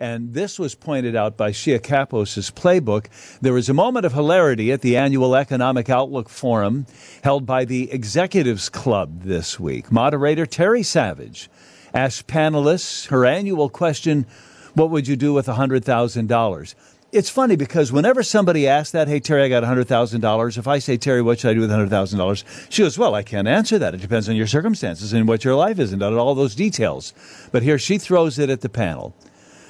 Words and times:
And 0.00 0.34
this 0.34 0.58
was 0.58 0.74
pointed 0.74 1.14
out 1.14 1.36
by 1.36 1.52
Shia 1.52 1.78
Kapos' 1.78 2.50
playbook. 2.50 3.06
There 3.40 3.52
was 3.52 3.68
a 3.68 3.74
moment 3.74 4.04
of 4.04 4.12
hilarity 4.12 4.72
at 4.72 4.80
the 4.80 4.96
annual 4.96 5.36
Economic 5.36 5.88
Outlook 5.88 6.28
Forum 6.28 6.86
held 7.22 7.46
by 7.46 7.64
the 7.64 7.92
Executives 7.92 8.68
Club 8.68 9.22
this 9.22 9.60
week. 9.60 9.92
Moderator 9.92 10.46
Terry 10.46 10.82
Savage 10.82 11.48
asked 11.94 12.26
panelists 12.26 13.06
her 13.06 13.24
annual 13.24 13.68
question 13.68 14.26
What 14.74 14.90
would 14.90 15.06
you 15.06 15.14
do 15.14 15.32
with 15.32 15.46
$100,000? 15.46 16.74
It's 17.12 17.30
funny 17.30 17.54
because 17.54 17.92
whenever 17.92 18.24
somebody 18.24 18.66
asks 18.66 18.90
that, 18.90 19.06
hey, 19.06 19.20
Terry, 19.20 19.44
I 19.44 19.48
got 19.48 19.62
$100,000, 19.62 20.58
if 20.58 20.66
I 20.66 20.80
say, 20.80 20.96
Terry, 20.96 21.22
what 21.22 21.38
should 21.38 21.50
I 21.50 21.54
do 21.54 21.60
with 21.60 21.70
$100,000? 21.70 22.66
She 22.68 22.82
goes, 22.82 22.98
well, 22.98 23.14
I 23.14 23.22
can't 23.22 23.46
answer 23.46 23.78
that. 23.78 23.94
It 23.94 24.00
depends 24.00 24.28
on 24.28 24.34
your 24.34 24.48
circumstances 24.48 25.12
and 25.12 25.28
what 25.28 25.44
your 25.44 25.54
life 25.54 25.78
is 25.78 25.92
and 25.92 26.02
all 26.02 26.34
those 26.34 26.56
details. 26.56 27.14
But 27.52 27.62
here 27.62 27.78
she 27.78 27.98
throws 27.98 28.40
it 28.40 28.50
at 28.50 28.62
the 28.62 28.68
panel. 28.68 29.14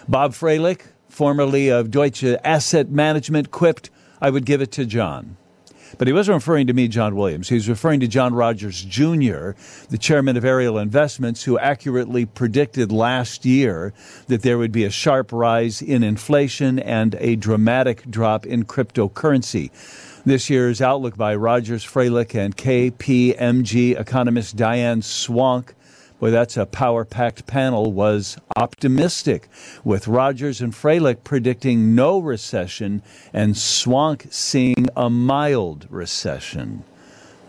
Bob 0.08 0.32
Freilich, 0.32 0.82
formerly 1.08 1.70
of 1.70 1.90
Deutsche 1.90 2.36
Asset 2.44 2.90
Management, 2.90 3.50
quipped, 3.50 3.90
I 4.20 4.28
would 4.28 4.44
give 4.44 4.60
it 4.60 4.70
to 4.72 4.84
John. 4.84 5.36
But 5.96 6.08
he 6.08 6.12
wasn't 6.12 6.34
referring 6.34 6.66
to 6.66 6.74
me, 6.74 6.88
John 6.88 7.16
Williams. 7.16 7.48
He 7.48 7.54
was 7.54 7.68
referring 7.68 8.00
to 8.00 8.08
John 8.08 8.34
Rogers 8.34 8.82
Jr., 8.82 9.52
the 9.88 9.98
chairman 9.98 10.36
of 10.36 10.44
Ariel 10.44 10.78
Investments, 10.78 11.44
who 11.44 11.58
accurately 11.58 12.26
predicted 12.26 12.92
last 12.92 13.46
year 13.46 13.94
that 14.26 14.42
there 14.42 14.58
would 14.58 14.72
be 14.72 14.84
a 14.84 14.90
sharp 14.90 15.32
rise 15.32 15.80
in 15.80 16.02
inflation 16.02 16.78
and 16.78 17.14
a 17.20 17.36
dramatic 17.36 18.10
drop 18.10 18.44
in 18.44 18.64
cryptocurrency. 18.64 19.70
This 20.24 20.50
year's 20.50 20.82
outlook 20.82 21.16
by 21.16 21.34
Rogers 21.34 21.84
Freilich 21.84 22.34
and 22.34 22.56
KPMG 22.56 23.98
economist 23.98 24.56
Diane 24.56 25.00
Swonk 25.00 25.74
Boy, 26.20 26.30
that's 26.30 26.56
a 26.56 26.64
power 26.64 27.04
packed 27.04 27.46
panel, 27.46 27.92
was 27.92 28.38
optimistic, 28.56 29.48
with 29.82 30.06
Rogers 30.06 30.60
and 30.60 30.72
Froehlich 30.72 31.24
predicting 31.24 31.94
no 31.94 32.18
recession 32.18 33.02
and 33.32 33.54
Swonk 33.54 34.32
seeing 34.32 34.88
a 34.96 35.10
mild 35.10 35.86
recession. 35.90 36.84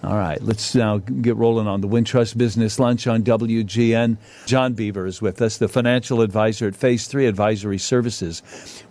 All 0.04 0.18
right, 0.18 0.42
let's 0.42 0.76
now 0.76 0.98
get 0.98 1.36
rolling 1.36 1.68
on 1.68 1.82
the 1.82 1.88
Wintrust 1.88 2.38
Business 2.38 2.80
Lunch 2.80 3.08
on 3.08 3.24
WGN. 3.24 4.18
John 4.46 4.74
Beaver 4.74 5.08
is 5.08 5.22
with 5.22 5.42
us, 5.42 5.58
the 5.58 5.68
financial 5.68 6.22
advisor 6.22 6.68
at 6.68 6.76
Phase 6.76 7.08
3 7.08 7.26
Advisory 7.26 7.80
Services. 7.80 8.42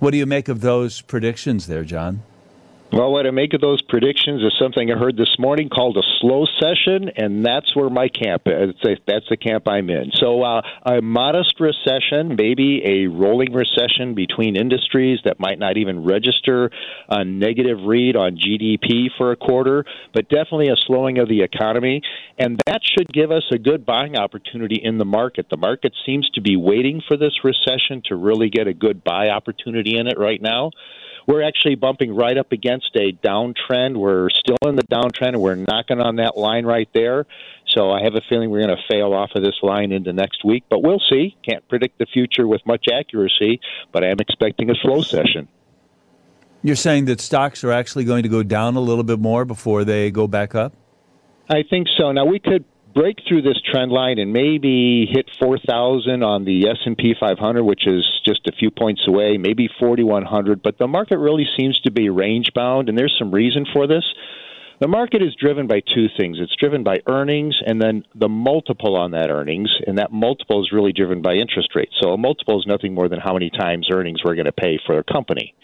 What 0.00 0.10
do 0.10 0.16
you 0.16 0.27
make 0.27 0.48
of 0.48 0.60
those 0.60 1.02
predictions 1.02 1.66
there, 1.66 1.84
John? 1.84 2.22
Well, 2.92 3.10
what 3.10 3.27
I 3.27 3.30
make 3.32 3.54
of 3.54 3.60
those 3.60 3.82
predictions 3.82 4.42
is 4.42 4.52
something 4.56 4.92
I 4.92 4.96
heard 4.96 5.16
this 5.16 5.36
morning 5.38 5.68
called 5.68 5.96
a 5.96 6.02
slow 6.20 6.44
session, 6.60 7.10
and 7.16 7.44
that's 7.44 7.74
where 7.74 7.90
my 7.90 8.08
camp 8.08 8.42
is. 8.46 8.74
That's 9.06 9.28
the 9.28 9.36
camp 9.36 9.66
I'm 9.66 9.90
in. 9.90 10.12
So, 10.14 10.42
uh, 10.42 10.62
a 10.84 11.00
modest 11.02 11.58
recession, 11.58 12.36
maybe 12.38 12.82
a 12.84 13.06
rolling 13.08 13.52
recession 13.52 14.14
between 14.14 14.55
industries 14.55 15.18
that 15.24 15.40
might 15.40 15.58
not 15.58 15.77
even 15.77 16.05
register 16.05 16.70
a 17.08 17.24
negative 17.24 17.78
read 17.84 18.14
on 18.16 18.36
GDP 18.36 19.08
for 19.18 19.32
a 19.32 19.36
quarter, 19.36 19.84
but 20.12 20.28
definitely 20.28 20.68
a 20.68 20.77
slowing 20.77 21.18
of 21.18 21.28
the 21.28 21.42
economy. 21.42 22.00
And 22.38 22.60
that 22.66 22.82
should 22.84 23.12
give 23.12 23.32
us 23.32 23.44
a 23.50 23.58
good 23.58 23.84
buying 23.84 24.16
opportunity 24.16 24.80
in 24.80 24.98
the 24.98 25.05
market. 25.05 25.46
The 25.50 25.56
market 25.56 25.94
seems 26.06 26.30
to 26.34 26.40
be 26.40 26.56
waiting 26.56 27.02
for 27.08 27.16
this 27.16 27.42
recession 27.42 28.02
to 28.06 28.14
really 28.14 28.50
get 28.50 28.68
a 28.68 28.74
good 28.74 29.02
buy 29.02 29.30
opportunity 29.30 29.96
in 29.96 30.06
it 30.06 30.18
right 30.18 30.40
now 30.40 30.70
we're 31.27 31.42
actually 31.42 31.75
bumping 31.75 32.14
right 32.14 32.36
up 32.36 32.53
against 32.53 32.91
a 32.94 33.12
downtrend. 33.12 33.97
We're 33.97 34.30
still 34.30 34.56
in 34.67 34.77
the 34.77 34.84
downtrend, 34.84 35.34
and 35.34 35.41
we're 35.41 35.55
knocking 35.55 36.00
on 36.00 36.17
that 36.17 36.36
line 36.36 36.67
right 36.67 36.89
there. 36.92 37.27
So 37.67 37.91
I 37.91 38.03
have 38.03 38.14
a 38.14 38.20
feeling 38.28 38.50
we're 38.50 38.64
going 38.67 38.77
to 38.77 38.83
fail 38.89 39.12
off 39.12 39.30
of 39.34 39.42
this 39.42 39.56
line 39.62 39.92
into 39.92 40.12
next 40.12 40.45
week, 40.45 40.64
but 40.69 40.83
we'll 40.83 41.02
see. 41.11 41.36
Can't 41.48 41.67
predict 41.69 41.98
the 41.98 42.06
future 42.06 42.47
with 42.47 42.61
much 42.67 42.86
accuracy, 42.92 43.61
but 43.92 44.05
I 44.05 44.08
am 44.08 44.20
expecting 44.20 44.70
a 44.70 44.75
slow 44.75 45.02
session. 45.02 45.48
You're 46.62 46.77
saying 46.77 47.06
that 47.06 47.20
stocks 47.20 47.62
are 47.64 47.72
actually 47.72 48.05
going 48.05 48.22
to 48.22 48.28
go 48.28 48.42
down 48.42 48.77
a 48.77 48.80
little 48.80 49.05
bit 49.05 49.19
more 49.19 49.45
before 49.45 49.84
they 49.84 50.11
go 50.11 50.27
back 50.27 50.55
up? 50.55 50.72
I 51.48 51.62
think 51.69 51.89
so. 51.98 52.11
Now 52.13 52.24
we 52.24 52.39
could 52.39 52.64
break 52.94 53.18
through 53.28 53.42
this 53.42 53.60
trend 53.70 53.90
line 53.90 54.18
and 54.18 54.32
maybe 54.32 55.06
hit 55.10 55.28
4,000 55.40 56.22
on 56.22 56.44
the 56.44 56.68
S&P 56.68 57.14
500, 57.18 57.62
which 57.64 57.86
is 57.86 58.05
just 58.24 58.46
a 58.46 58.52
few 58.52 58.70
points 58.70 59.02
away, 59.06 59.36
maybe 59.36 59.68
4,100. 59.78 60.62
But 60.62 60.78
the 60.78 60.86
market 60.86 61.18
really 61.18 61.46
seems 61.58 61.78
to 61.80 61.90
be 61.90 62.08
range 62.08 62.52
bound, 62.54 62.88
and 62.88 62.96
there's 62.96 63.14
some 63.18 63.33
reason 63.33 63.66
for 63.72 63.86
this. 63.86 64.04
The 64.80 64.88
market 64.88 65.22
is 65.22 65.34
driven 65.40 65.66
by 65.66 65.80
two 65.80 66.08
things. 66.18 66.38
It's 66.40 66.54
driven 66.56 66.83
by 66.83 66.98
earnings 67.06 67.56
and 67.64 67.80
then 67.80 68.04
the 68.14 68.28
multiple 68.28 68.96
on 68.96 69.12
that 69.12 69.30
earnings, 69.30 69.70
and 69.86 69.98
that 69.98 70.12
multiple 70.12 70.62
is 70.62 70.72
really 70.72 70.92
driven 70.92 71.22
by 71.22 71.34
interest 71.34 71.70
rates. 71.74 71.94
So 72.02 72.10
a 72.10 72.18
multiple 72.18 72.58
is 72.58 72.66
nothing 72.66 72.94
more 72.94 73.08
than 73.08 73.20
how 73.20 73.33
many 73.33 73.50
times 73.50 73.88
earnings 73.92 74.22
we're 74.24 74.34
going 74.34 74.46
to 74.46 74.52
pay 74.52 74.78
for 74.84 74.98
a 74.98 75.04
company. 75.04 75.54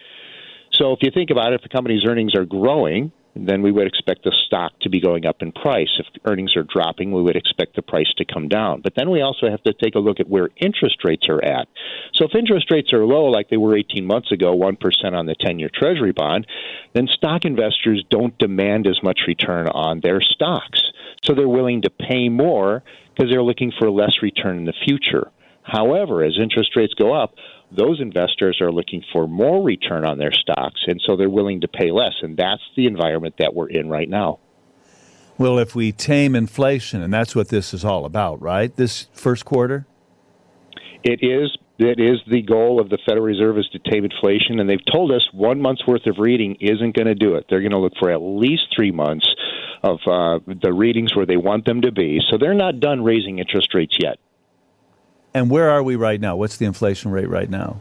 So 0.73 0.93
if 0.93 1.01
you 1.03 1.11
think 1.13 1.31
about 1.31 1.53
it, 1.53 1.57
if 1.57 1.63
the 1.63 1.69
company's 1.69 2.05
earnings 2.07 2.35
are 2.37 2.45
growing, 2.45 3.13
then 3.37 3.63
we 3.63 3.71
would 3.71 3.87
expect 3.87 4.25
the 4.25 4.37
stock 4.47 4.73
to 4.81 4.91
be 4.91 5.01
going 5.01 5.25
up 5.25 5.41
in 5.41 5.53
price. 5.53 5.91
If 5.99 6.07
earnings 6.25 6.57
are 6.57 6.65
dropping, 6.65 7.13
we 7.13 7.23
would 7.23 7.37
expect 7.37 7.77
the 7.77 7.83
price 7.83 8.13
to 8.17 8.25
come 8.25 8.49
down. 8.49 8.81
But 8.81 8.95
then 8.97 9.11
we 9.11 9.23
also 9.23 9.49
have 9.49 9.63
to 9.63 9.73
take 9.73 9.95
a 9.95 10.01
look 10.01 10.19
at 10.21 10.29
where 10.29 10.51
interest 10.57 11.05
rates 11.05 11.29
are 11.29 11.43
at. 11.43 11.69
So 12.15 12.25
if 12.25 12.35
interest 12.35 12.71
rates 12.71 12.93
are 12.93 13.05
low, 13.05 13.27
like 13.27 13.49
they 13.49 13.57
were 13.57 13.77
18 13.77 14.05
months 14.05 14.33
ago, 14.33 14.57
1% 14.57 14.77
on 15.13 15.27
the 15.27 15.37
10 15.41 15.59
year 15.59 15.71
Treasury 15.73 16.13
bond, 16.13 16.47
then 16.93 17.07
stock 17.07 17.45
investors 17.45 18.05
don't 18.11 18.37
demand 18.39 18.87
as 18.87 19.01
much 19.03 19.21
return 19.27 19.69
on 19.69 20.01
their 20.01 20.21
stocks. 20.21 20.83
So 21.25 21.35
they're 21.35 21.49
willing 21.49 21.83
to 21.83 21.91
pay 21.91 22.29
more 22.29 22.83
because 23.15 23.31
they're 23.31 23.43
looking 23.43 23.73
for 23.79 23.91
less 23.91 24.23
return 24.23 24.59
in 24.59 24.65
the 24.65 24.75
future. 24.85 25.31
However, 25.63 26.25
as 26.25 26.39
interest 26.41 26.75
rates 26.75 26.95
go 26.95 27.15
up, 27.15 27.35
those 27.71 28.01
investors 28.01 28.59
are 28.61 28.73
looking 28.73 29.03
for 29.13 29.27
more 29.27 29.63
return 29.63 30.05
on 30.05 30.19
their 30.19 30.33
stocks, 30.33 30.81
and 30.87 31.01
so 31.07 31.17
they're 31.17 31.31
willing 31.31 31.61
to 31.63 31.69
pay 31.69 31.91
less. 31.91 32.15
And 32.23 32.37
that's 32.37 32.63
the 32.77 32.87
environment 32.87 33.37
that 33.39 33.55
we're 33.55 33.69
in 33.69 33.89
right 33.89 34.09
now. 34.09 34.41
Well, 35.39 35.59
if 35.59 35.75
we 35.75 35.93
tame 35.93 36.35
inflation, 36.35 37.01
and 37.01 37.13
that's 37.13 37.35
what 37.35 37.49
this 37.49 37.73
is 37.73 37.85
all 37.85 38.05
about, 38.05 38.43
right? 38.43 38.75
This 38.75 39.07
first 39.13 39.45
quarter? 39.45 39.87
It 41.03 41.21
is. 41.23 41.57
It 41.79 41.99
is 41.99 42.19
the 42.31 42.43
goal 42.43 42.79
of 42.79 42.91
the 42.91 42.99
Federal 43.07 43.25
Reserve 43.25 43.57
is 43.57 43.67
to 43.73 43.79
tame 43.91 44.05
inflation, 44.05 44.61
and 44.61 44.69
they've 44.69 44.85
told 44.93 45.13
us 45.13 45.27
one 45.33 45.63
month's 45.63 45.87
worth 45.87 46.07
of 46.07 46.19
reading 46.19 46.57
isn't 46.61 46.95
going 46.95 47.07
to 47.07 47.15
do 47.15 47.37
it. 47.37 47.47
They're 47.49 47.61
going 47.63 47.71
to 47.71 47.79
look 47.79 47.95
for 47.99 48.11
at 48.11 48.21
least 48.21 48.65
three 48.77 48.91
months 48.91 49.27
of 49.83 49.99
uh, 50.07 50.41
the 50.47 50.75
readings 50.75 51.17
where 51.17 51.25
they 51.25 51.39
want 51.39 51.65
them 51.65 51.81
to 51.81 51.91
be. 51.91 52.21
So 52.31 52.37
they're 52.37 52.53
not 52.53 52.81
done 52.81 53.03
raising 53.03 53.39
interest 53.39 53.73
rates 53.73 53.97
yet. 53.99 54.19
And 55.35 55.51
where 55.51 55.71
are 55.71 55.83
we 55.83 55.97
right 55.97 56.21
now? 56.21 56.37
What's 56.37 56.57
the 56.57 56.67
inflation 56.67 57.11
rate 57.11 57.29
right 57.29 57.49
now? 57.49 57.79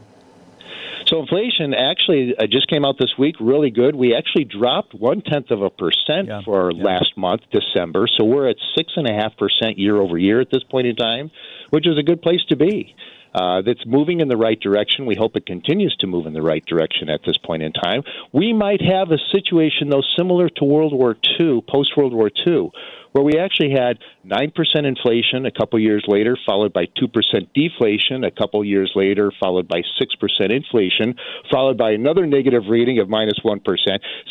So 1.06 1.20
inflation 1.20 1.74
actually 1.74 2.36
uh, 2.38 2.46
just 2.46 2.68
came 2.68 2.84
out 2.84 2.96
this 2.98 3.12
week, 3.18 3.34
really 3.40 3.70
good. 3.70 3.96
We 3.96 4.14
actually 4.14 4.44
dropped 4.44 4.94
one 4.94 5.22
tenth 5.22 5.50
of 5.50 5.60
a 5.60 5.70
percent 5.70 6.28
yeah, 6.28 6.42
for 6.44 6.70
yeah. 6.70 6.84
last 6.84 7.16
month, 7.16 7.42
December. 7.50 8.06
So 8.16 8.24
we're 8.24 8.48
at 8.48 8.56
six 8.76 8.92
and 8.94 9.08
a 9.08 9.12
half 9.12 9.36
percent 9.36 9.76
year 9.76 9.96
over 9.96 10.16
year 10.16 10.40
at 10.40 10.50
this 10.52 10.62
point 10.62 10.86
in 10.86 10.94
time, 10.94 11.32
which 11.70 11.86
is 11.86 11.98
a 11.98 12.02
good 12.04 12.22
place 12.22 12.44
to 12.48 12.56
be. 12.56 12.94
Uh, 13.32 13.62
that's 13.62 13.86
moving 13.86 14.18
in 14.18 14.26
the 14.26 14.36
right 14.36 14.58
direction. 14.58 15.06
We 15.06 15.14
hope 15.14 15.36
it 15.36 15.46
continues 15.46 15.94
to 16.00 16.08
move 16.08 16.26
in 16.26 16.32
the 16.32 16.42
right 16.42 16.64
direction 16.66 17.08
at 17.08 17.20
this 17.24 17.36
point 17.38 17.62
in 17.62 17.72
time. 17.72 18.02
We 18.32 18.52
might 18.52 18.82
have 18.82 19.12
a 19.12 19.18
situation, 19.30 19.88
though, 19.88 20.02
similar 20.18 20.48
to 20.48 20.64
World 20.64 20.92
War 20.92 21.16
II, 21.38 21.62
post 21.68 21.96
World 21.96 22.12
War 22.12 22.28
II, 22.44 22.72
where 23.12 23.24
we 23.24 23.38
actually 23.38 23.70
had 23.70 23.98
9% 24.26 24.52
inflation 24.84 25.46
a 25.46 25.50
couple 25.50 25.78
years 25.78 26.04
later, 26.06 26.36
followed 26.46 26.72
by 26.72 26.86
2% 26.86 27.10
deflation 27.54 28.24
a 28.24 28.30
couple 28.30 28.64
years 28.64 28.92
later, 28.94 29.32
followed 29.40 29.68
by 29.68 29.80
6% 29.80 30.50
inflation, 30.50 31.14
followed 31.50 31.76
by 31.76 31.92
another 31.92 32.26
negative 32.26 32.64
reading 32.68 32.98
of 32.98 33.08
minus 33.08 33.38
1. 33.42 33.60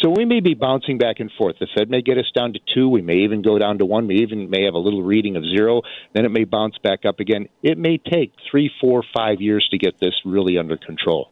So 0.01 0.13
we 0.15 0.25
may 0.25 0.39
be 0.39 0.53
bouncing 0.53 0.97
back 0.97 1.19
and 1.19 1.31
forth. 1.37 1.57
The 1.59 1.67
Fed 1.75 1.89
may 1.89 2.01
get 2.01 2.17
us 2.17 2.31
down 2.33 2.53
to 2.53 2.59
2, 2.73 2.89
we 2.89 3.01
may 3.01 3.17
even 3.17 3.41
go 3.41 3.57
down 3.57 3.77
to 3.79 3.85
1, 3.85 4.07
we 4.07 4.21
even 4.21 4.49
may 4.49 4.63
have 4.65 4.73
a 4.73 4.79
little 4.79 5.03
reading 5.03 5.35
of 5.35 5.43
0, 5.43 5.81
then 6.13 6.25
it 6.25 6.29
may 6.29 6.43
bounce 6.43 6.77
back 6.77 7.05
up 7.05 7.19
again. 7.19 7.47
It 7.61 7.77
may 7.77 7.97
take 7.97 8.33
three, 8.49 8.71
four, 8.79 9.03
five 9.13 9.41
years 9.41 9.67
to 9.71 9.77
get 9.77 9.99
this 9.99 10.13
really 10.25 10.57
under 10.57 10.77
control. 10.77 11.31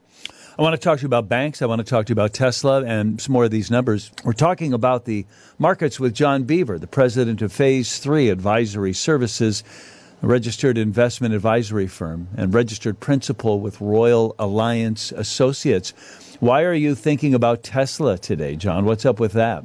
I 0.59 0.63
want 0.63 0.73
to 0.73 0.83
talk 0.83 0.97
to 0.97 1.01
you 1.03 1.07
about 1.07 1.29
banks. 1.29 1.61
I 1.61 1.67
want 1.67 1.79
to 1.79 1.85
talk 1.85 2.07
to 2.07 2.09
you 2.09 2.15
about 2.15 2.33
Tesla 2.33 2.83
and 2.83 3.21
some 3.21 3.31
more 3.31 3.43
of 3.43 3.51
these 3.51 3.69
numbers. 3.69 4.09
We're 4.23 4.33
talking 4.33 4.73
about 4.73 5.05
the 5.05 5.27
markets 5.59 5.99
with 5.99 6.15
John 6.15 6.45
Beaver, 6.45 6.79
the 6.79 6.87
president 6.87 7.43
of 7.43 7.53
Phase 7.53 7.99
3 7.99 8.29
Advisory 8.29 8.93
Services, 8.93 9.63
a 10.23 10.27
registered 10.27 10.79
investment 10.79 11.35
advisory 11.35 11.85
firm 11.85 12.27
and 12.35 12.55
registered 12.55 12.99
principal 12.99 13.59
with 13.59 13.79
Royal 13.79 14.35
Alliance 14.39 15.11
Associates. 15.11 15.93
Why 16.39 16.63
are 16.63 16.73
you 16.73 16.95
thinking 16.95 17.35
about 17.35 17.61
Tesla 17.61 18.17
today, 18.17 18.55
John? 18.55 18.85
What's 18.85 19.05
up 19.05 19.19
with 19.19 19.33
that? 19.33 19.63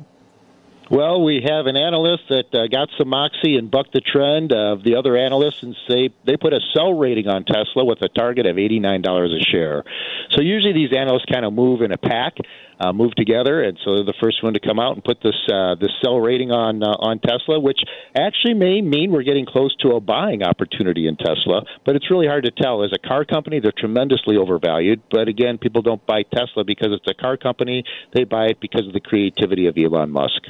Well, 0.91 1.23
we 1.23 1.43
have 1.49 1.67
an 1.67 1.77
analyst 1.77 2.25
that 2.29 2.55
uh, 2.55 2.67
got 2.67 2.91
some 2.99 3.09
moxie 3.09 3.57
and 3.57 3.71
bucked 3.71 3.93
the 3.95 4.01
trend 4.01 4.53
of 4.53 4.83
the 4.83 4.97
other 4.97 5.17
analysts, 5.17 5.63
and 5.63 5.75
say 5.89 6.11
they 6.27 6.37
put 6.37 6.53
a 6.53 6.61
sell 6.75 6.93
rating 6.93 7.29
on 7.29 7.45
Tesla 7.45 7.85
with 7.85 8.03
a 8.03 8.09
target 8.09 8.47
of 8.47 8.59
eighty 8.59 8.79
nine 8.79 9.01
dollars 9.01 9.33
a 9.33 9.43
share. 9.43 9.85
So 10.31 10.43
usually 10.43 10.73
these 10.75 10.93
analysts 10.93 11.25
kind 11.25 11.47
of 11.47 11.53
move 11.55 11.81
in 11.81 11.93
a 11.93 11.97
pack, 11.97 12.37
uh, 12.81 12.93
move 12.93 13.15
together, 13.15 13.63
and 13.63 13.79
so 13.85 13.95
they're 13.95 14.05
the 14.05 14.15
first 14.21 14.43
one 14.43 14.55
to 14.55 14.61
come 14.61 14.79
out 14.79 14.95
and 14.95 15.05
put 15.05 15.19
this 15.23 15.37
uh, 15.53 15.75
this 15.77 15.91
sell 16.03 16.19
rating 16.19 16.51
on 16.51 16.83
uh, 16.83 16.87
on 16.99 17.19
Tesla, 17.21 17.61
which 17.61 17.81
actually 18.19 18.55
may 18.55 18.81
mean 18.81 19.13
we're 19.13 19.23
getting 19.23 19.47
close 19.47 19.75
to 19.77 19.91
a 19.91 20.01
buying 20.01 20.43
opportunity 20.43 21.07
in 21.07 21.17
Tesla. 21.17 21.63
But 21.85 21.97
it's 21.97 22.11
really 22.11 22.27
hard 22.27 22.45
to 22.45 22.51
tell. 22.51 22.85
As 22.85 22.93
a 22.93 22.99
car 22.99 23.25
company, 23.25 23.61
they're 23.61 23.73
tremendously 23.77 24.37
overvalued. 24.37 25.03
But 25.11 25.29
again, 25.29 25.59
people 25.59 25.83
don't 25.83 26.05
buy 26.07 26.23
Tesla 26.23 26.65
because 26.65 26.89
it's 26.93 27.09
a 27.09 27.15
car 27.15 27.37
company; 27.37 27.85
they 28.13 28.25
buy 28.25 28.47
it 28.47 28.61
because 28.61 28.87
of 28.87 28.93
the 28.93 29.01
creativity 29.01 29.67
of 29.67 29.77
Elon 29.77 30.11
Musk. 30.11 30.43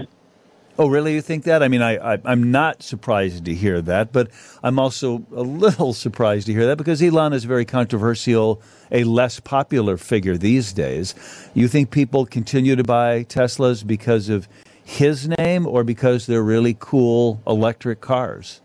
Oh, 0.78 0.88
really? 0.88 1.14
You 1.14 1.20
think 1.20 1.44
that? 1.44 1.62
I 1.62 1.68
mean, 1.68 1.82
I, 1.82 2.14
I, 2.14 2.18
am 2.24 2.50
not 2.50 2.82
surprised 2.82 3.44
to 3.44 3.54
hear 3.54 3.82
that, 3.82 4.10
but 4.10 4.30
I'm 4.62 4.78
also 4.78 5.22
a 5.34 5.42
little 5.42 5.92
surprised 6.06 6.46
to 6.46 6.54
hear 6.54 6.66
that 6.66 6.78
because 6.78 7.02
Elon 7.02 7.34
is 7.34 7.44
a 7.44 7.48
very 7.48 7.66
controversial, 7.66 8.62
a 8.90 9.04
less 9.04 9.38
popular 9.38 9.98
figure 9.98 10.38
these 10.38 10.72
days. 10.72 11.14
You 11.52 11.68
think 11.68 11.90
people 11.90 12.24
continue 12.24 12.74
to 12.74 12.84
buy 12.84 13.24
Teslas 13.24 13.86
because 13.86 14.30
of 14.30 14.48
his 14.82 15.28
name 15.28 15.66
or 15.66 15.84
because 15.84 16.26
they're 16.26 16.42
really 16.42 16.74
cool 16.78 17.42
electric 17.46 18.00
cars? 18.00 18.62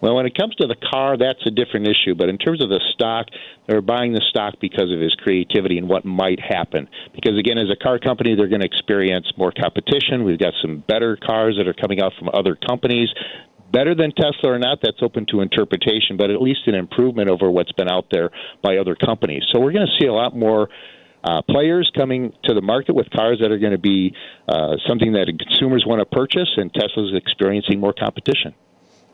Well, 0.00 0.14
when 0.14 0.26
it 0.26 0.36
comes 0.36 0.54
to 0.56 0.66
the 0.66 0.76
car, 0.76 1.16
that's 1.16 1.44
a 1.46 1.50
different 1.50 1.88
issue. 1.88 2.14
But 2.14 2.28
in 2.28 2.38
terms 2.38 2.62
of 2.62 2.68
the 2.68 2.80
stock, 2.94 3.26
they're 3.66 3.82
buying 3.82 4.12
the 4.12 4.22
stock 4.30 4.54
because 4.60 4.92
of 4.92 5.00
his 5.00 5.14
creativity 5.14 5.78
and 5.78 5.88
what 5.88 6.04
might 6.04 6.38
happen. 6.40 6.88
Because 7.14 7.38
again, 7.38 7.58
as 7.58 7.70
a 7.70 7.76
car 7.76 7.98
company, 7.98 8.36
they're 8.36 8.48
going 8.48 8.60
to 8.60 8.66
experience 8.66 9.26
more 9.36 9.52
competition. 9.52 10.24
We've 10.24 10.38
got 10.38 10.54
some 10.62 10.84
better 10.86 11.16
cars 11.16 11.56
that 11.58 11.66
are 11.66 11.74
coming 11.74 12.00
out 12.00 12.12
from 12.18 12.30
other 12.32 12.54
companies. 12.54 13.08
Better 13.72 13.94
than 13.94 14.12
Tesla 14.12 14.52
or 14.52 14.58
not, 14.58 14.78
that's 14.82 15.02
open 15.02 15.26
to 15.30 15.40
interpretation, 15.40 16.16
but 16.16 16.30
at 16.30 16.40
least 16.40 16.60
an 16.66 16.74
improvement 16.74 17.28
over 17.28 17.50
what's 17.50 17.72
been 17.72 17.90
out 17.90 18.06
there 18.10 18.30
by 18.62 18.78
other 18.78 18.94
companies. 18.94 19.42
So 19.52 19.60
we're 19.60 19.72
going 19.72 19.86
to 19.86 20.00
see 20.00 20.06
a 20.06 20.14
lot 20.14 20.34
more 20.34 20.70
uh, 21.22 21.42
players 21.42 21.90
coming 21.94 22.32
to 22.44 22.54
the 22.54 22.62
market 22.62 22.94
with 22.94 23.10
cars 23.10 23.40
that 23.42 23.50
are 23.50 23.58
going 23.58 23.72
to 23.72 23.78
be 23.78 24.14
uh, 24.48 24.76
something 24.88 25.12
that 25.12 25.26
consumers 25.26 25.84
want 25.86 26.00
to 26.00 26.06
purchase, 26.06 26.48
and 26.56 26.72
Tesla's 26.72 27.12
experiencing 27.14 27.80
more 27.80 27.92
competition. 27.92 28.54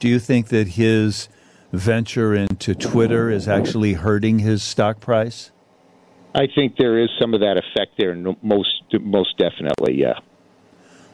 Do 0.05 0.11
you 0.11 0.19
think 0.19 0.49
that 0.49 0.69
his 0.69 1.31
venture 1.73 2.35
into 2.35 2.75
Twitter 2.75 3.31
is 3.31 3.49
actually 3.49 3.95
hurting 3.95 4.41
his 4.41 4.63
stock 4.63 5.01
price? 5.01 5.51
I 6.35 6.47
think 6.47 6.77
there 6.77 6.99
is 6.99 7.09
some 7.19 7.33
of 7.33 7.41
that 7.41 7.57
effect 7.57 7.93
there. 7.97 8.15
Most 8.43 8.83
most 9.01 9.39
definitely, 9.39 9.95
yeah. 9.99 10.19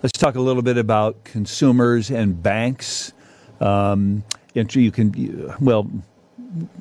Let's 0.02 0.18
talk 0.18 0.34
a 0.34 0.40
little 0.40 0.62
bit 0.62 0.76
about 0.76 1.22
consumers 1.22 2.10
and 2.10 2.42
banks. 2.42 3.12
Um, 3.60 4.24
you 4.54 4.90
can 4.90 5.54
well, 5.60 5.88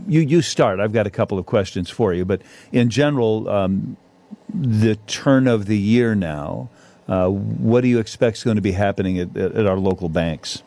you 0.08 0.22
you 0.22 0.42
start. 0.42 0.80
I've 0.80 0.94
got 0.94 1.06
a 1.06 1.12
couple 1.12 1.38
of 1.38 1.46
questions 1.46 1.92
for 1.92 2.12
you, 2.12 2.26
but 2.26 2.42
in 2.72 2.90
general, 2.90 3.48
um, 3.48 3.98
the 4.52 4.96
turn 5.06 5.48
of 5.48 5.68
the 5.68 5.78
year 5.78 6.16
now. 6.16 6.72
Uh, 7.08 7.28
what 7.28 7.82
do 7.82 7.88
you 7.88 8.00
expect 8.00 8.38
is 8.38 8.44
going 8.44 8.56
to 8.56 8.64
be 8.64 8.72
happening 8.72 9.20
at, 9.20 9.38
at 9.38 9.68
our 9.68 9.78
local 9.78 10.10
banks? 10.10 10.64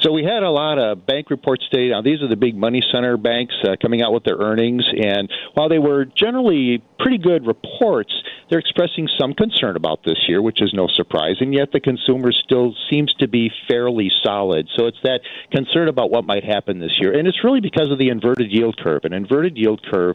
So 0.00 0.12
we 0.12 0.22
had 0.22 0.44
a 0.44 0.50
lot 0.50 0.78
of 0.78 1.06
bank 1.06 1.28
reports 1.28 1.68
today. 1.68 1.90
Now 1.90 2.02
these 2.02 2.22
are 2.22 2.28
the 2.28 2.36
big 2.36 2.56
money 2.56 2.82
center 2.92 3.16
banks 3.16 3.54
uh, 3.64 3.74
coming 3.82 4.00
out 4.00 4.12
with 4.12 4.22
their 4.22 4.36
earnings, 4.36 4.84
and 4.96 5.28
while 5.54 5.68
they 5.68 5.80
were 5.80 6.04
generally 6.04 6.84
pretty 7.00 7.18
good 7.18 7.44
reports, 7.44 8.12
they're 8.48 8.60
expressing 8.60 9.08
some 9.18 9.34
concern 9.34 9.74
about 9.74 10.04
this 10.04 10.18
year, 10.28 10.40
which 10.40 10.62
is 10.62 10.72
no 10.72 10.86
surprise. 10.86 11.36
And 11.40 11.52
yet 11.52 11.72
the 11.72 11.80
consumer 11.80 12.30
still 12.30 12.74
seems 12.88 13.12
to 13.14 13.26
be 13.26 13.50
fairly 13.66 14.10
solid. 14.22 14.68
So 14.76 14.86
it's 14.86 15.00
that 15.02 15.20
concern 15.50 15.88
about 15.88 16.10
what 16.10 16.24
might 16.24 16.44
happen 16.44 16.78
this 16.78 16.96
year, 17.00 17.18
and 17.18 17.26
it's 17.26 17.42
really 17.42 17.60
because 17.60 17.90
of 17.90 17.98
the 17.98 18.10
inverted 18.10 18.52
yield 18.52 18.76
curve. 18.78 19.02
An 19.02 19.12
inverted 19.12 19.56
yield 19.56 19.84
curve 19.90 20.14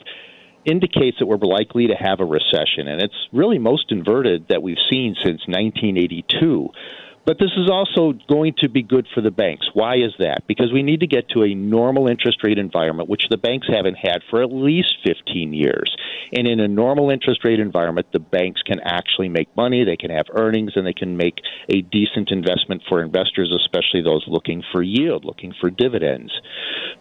indicates 0.63 1.17
that 1.19 1.25
we're 1.25 1.35
likely 1.37 1.87
to 1.87 1.95
have 1.95 2.21
a 2.21 2.25
recession, 2.25 2.87
and 2.87 3.01
it's 3.01 3.27
really 3.33 3.59
most 3.59 3.91
inverted 3.91 4.47
that 4.47 4.63
we've 4.63 4.77
seen 4.89 5.13
since 5.15 5.41
1982. 5.47 6.69
But 7.25 7.39
this 7.39 7.51
is 7.55 7.69
also 7.69 8.13
going 8.27 8.55
to 8.59 8.69
be 8.69 8.83
good 8.83 9.07
for 9.13 9.21
the 9.21 9.31
banks. 9.31 9.67
Why 9.73 9.95
is 9.95 10.13
that? 10.19 10.43
Because 10.47 10.73
we 10.73 10.83
need 10.83 10.99
to 10.99 11.07
get 11.07 11.29
to 11.29 11.43
a 11.43 11.55
normal 11.55 12.07
interest 12.07 12.43
rate 12.43 12.57
environment, 12.57 13.07
which 13.07 13.25
the 13.29 13.37
banks 13.37 13.67
haven't 13.71 13.95
had 13.95 14.19
for 14.29 14.43
at 14.43 14.51
least 14.51 14.95
15 15.05 15.53
years. 15.53 15.95
And 16.35 16.47
in 16.47 16.59
a 16.59 16.67
normal 16.67 17.09
interest 17.09 17.45
rate 17.45 17.59
environment, 17.59 18.07
the 18.11 18.19
banks 18.19 18.61
can 18.61 18.79
actually 18.83 19.29
make 19.29 19.55
money, 19.55 19.85
they 19.85 19.95
can 19.95 20.09
have 20.09 20.25
earnings, 20.35 20.73
and 20.75 20.85
they 20.85 20.93
can 20.93 21.15
make 21.15 21.35
a 21.69 21.81
decent 21.81 22.29
investment 22.29 22.81
for 22.89 23.01
investors, 23.01 23.55
especially 23.55 24.01
those 24.01 24.25
looking 24.27 24.63
for 24.71 24.83
yield, 24.83 25.23
looking 25.23 25.53
for 25.61 25.69
dividends. 25.69 26.31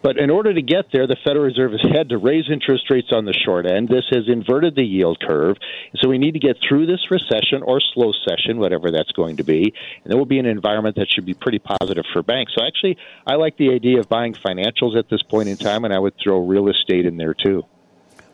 But 0.03 0.19
in 0.19 0.31
order 0.31 0.53
to 0.55 0.63
get 0.63 0.87
there, 0.93 1.07
the 1.07 1.17
Federal 1.25 1.47
Reserve 1.47 1.73
has 1.73 1.91
had 1.93 2.09
to 2.11 2.19
raise 2.19 2.45
interest 2.51 2.91
rates 2.91 3.09
on 3.13 3.25
the 3.25 3.33
short 3.33 3.67
end. 3.67 3.89
This 3.89 4.05
has 4.11 4.25
inverted 4.29 4.75
the 4.75 4.85
yield 4.85 5.19
curve. 5.21 5.57
So 6.01 6.09
we 6.09 6.19
need 6.19 6.33
to 6.33 6.41
get 6.41 6.57
through 6.67 6.87
this 6.87 7.11
recession 7.11 7.63
or 7.63 7.81
slow 7.95 8.13
session, 8.29 8.59
whatever 8.59 8.91
that's 8.91 9.13
going 9.13 9.37
to 9.39 9.45
be. 9.45 9.73
And 10.05 10.12
there 10.13 10.19
will 10.19 10.27
be 10.27 10.39
an 10.39 10.45
environment 10.45 10.97
that 10.97 11.09
should 11.11 11.25
be 11.25 11.33
pretty 11.33 11.59
positive 11.59 12.05
for 12.13 12.23
banks. 12.23 12.53
So 12.55 12.63
actually, 12.63 12.99
I 13.27 13.37
like 13.37 13.57
the 13.57 13.71
idea 13.71 13.99
of 13.99 14.11
buying 14.11 14.35
financials 14.35 14.95
at 14.95 15.09
this 15.09 15.23
point 15.23 15.49
in 15.49 15.57
time, 15.57 15.87
and 15.87 15.95
I 15.95 15.99
would 15.99 16.13
throw 16.23 16.47
real 16.47 16.69
estate 16.69 17.07
in 17.07 17.17
there 17.17 17.33
too. 17.33 17.65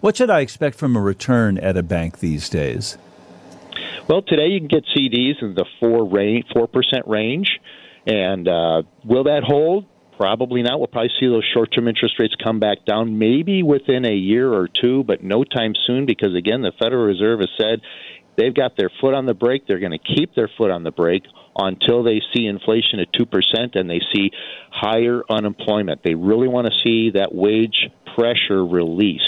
What 0.01 0.17
should 0.17 0.29
I 0.29 0.41
expect 0.41 0.77
from 0.77 0.97
a 0.97 1.01
return 1.01 1.57
at 1.57 1.77
a 1.77 1.85
bank 1.85 2.19
these 2.19 2.49
days? 2.49 2.99
Well, 4.09 4.23
today 4.23 4.49
you 4.49 4.59
can 4.59 4.67
get 4.67 4.87
CDs 4.87 5.41
in 5.41 5.55
the 5.55 5.67
four 5.79 6.05
range, 6.05 6.47
four 6.53 6.67
percent 6.67 7.07
range, 7.07 7.61
and 8.09 8.49
uh, 8.49 8.83
will 9.05 9.23
that 9.25 9.45
hold? 9.45 9.87
Probably 10.17 10.63
not. 10.63 10.81
We'll 10.81 10.89
probably 10.89 11.13
see 11.21 11.29
those 11.29 11.45
short-term 11.55 11.87
interest 11.87 12.17
rates 12.19 12.35
come 12.43 12.59
back 12.59 12.85
down, 12.85 13.21
maybe 13.21 13.63
within 13.63 14.05
a 14.05 14.15
year 14.15 14.53
or 14.53 14.67
two, 14.67 15.05
but 15.05 15.23
no 15.23 15.45
time 15.45 15.75
soon. 15.87 16.07
Because 16.07 16.35
again, 16.35 16.63
the 16.63 16.73
Federal 16.77 17.05
Reserve 17.05 17.39
has 17.39 17.51
said 17.57 17.83
they've 18.38 18.55
got 18.55 18.76
their 18.76 18.90
foot 19.00 19.12
on 19.12 19.26
the 19.26 19.35
brake. 19.35 19.67
They're 19.67 19.81
going 19.81 19.99
to 19.99 19.99
keep 19.99 20.35
their 20.35 20.49
foot 20.56 20.70
on 20.70 20.85
the 20.85 20.93
brake 20.93 21.25
until 21.56 22.02
they 22.02 22.23
see 22.32 22.46
inflation 22.46 23.00
at 23.00 23.12
2% 23.12 23.76
and 23.76 23.90
they 23.90 24.00
see 24.14 24.31
higher 24.70 25.23
unemployment. 25.29 26.02
They 26.02 26.14
really 26.14 26.49
want 26.49 26.69
to 26.69 26.73
see 26.82 27.11
that 27.11 27.35
wage 27.35 27.90
pressure 28.14 28.64
released. 28.64 29.25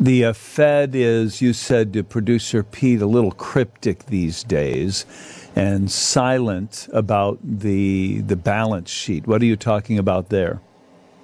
The 0.00 0.24
uh, 0.24 0.32
Fed 0.32 0.94
is, 0.94 1.42
you 1.42 1.52
said 1.52 1.92
to 1.92 2.02
producer 2.02 2.62
Pete, 2.62 3.02
a 3.02 3.06
little 3.06 3.32
cryptic 3.32 4.06
these 4.06 4.42
days 4.42 5.04
and 5.54 5.90
silent 5.90 6.88
about 6.92 7.38
the 7.42 8.20
the 8.20 8.36
balance 8.36 8.90
sheet. 8.90 9.26
What 9.26 9.42
are 9.42 9.44
you 9.44 9.56
talking 9.56 9.98
about 9.98 10.30
there? 10.30 10.60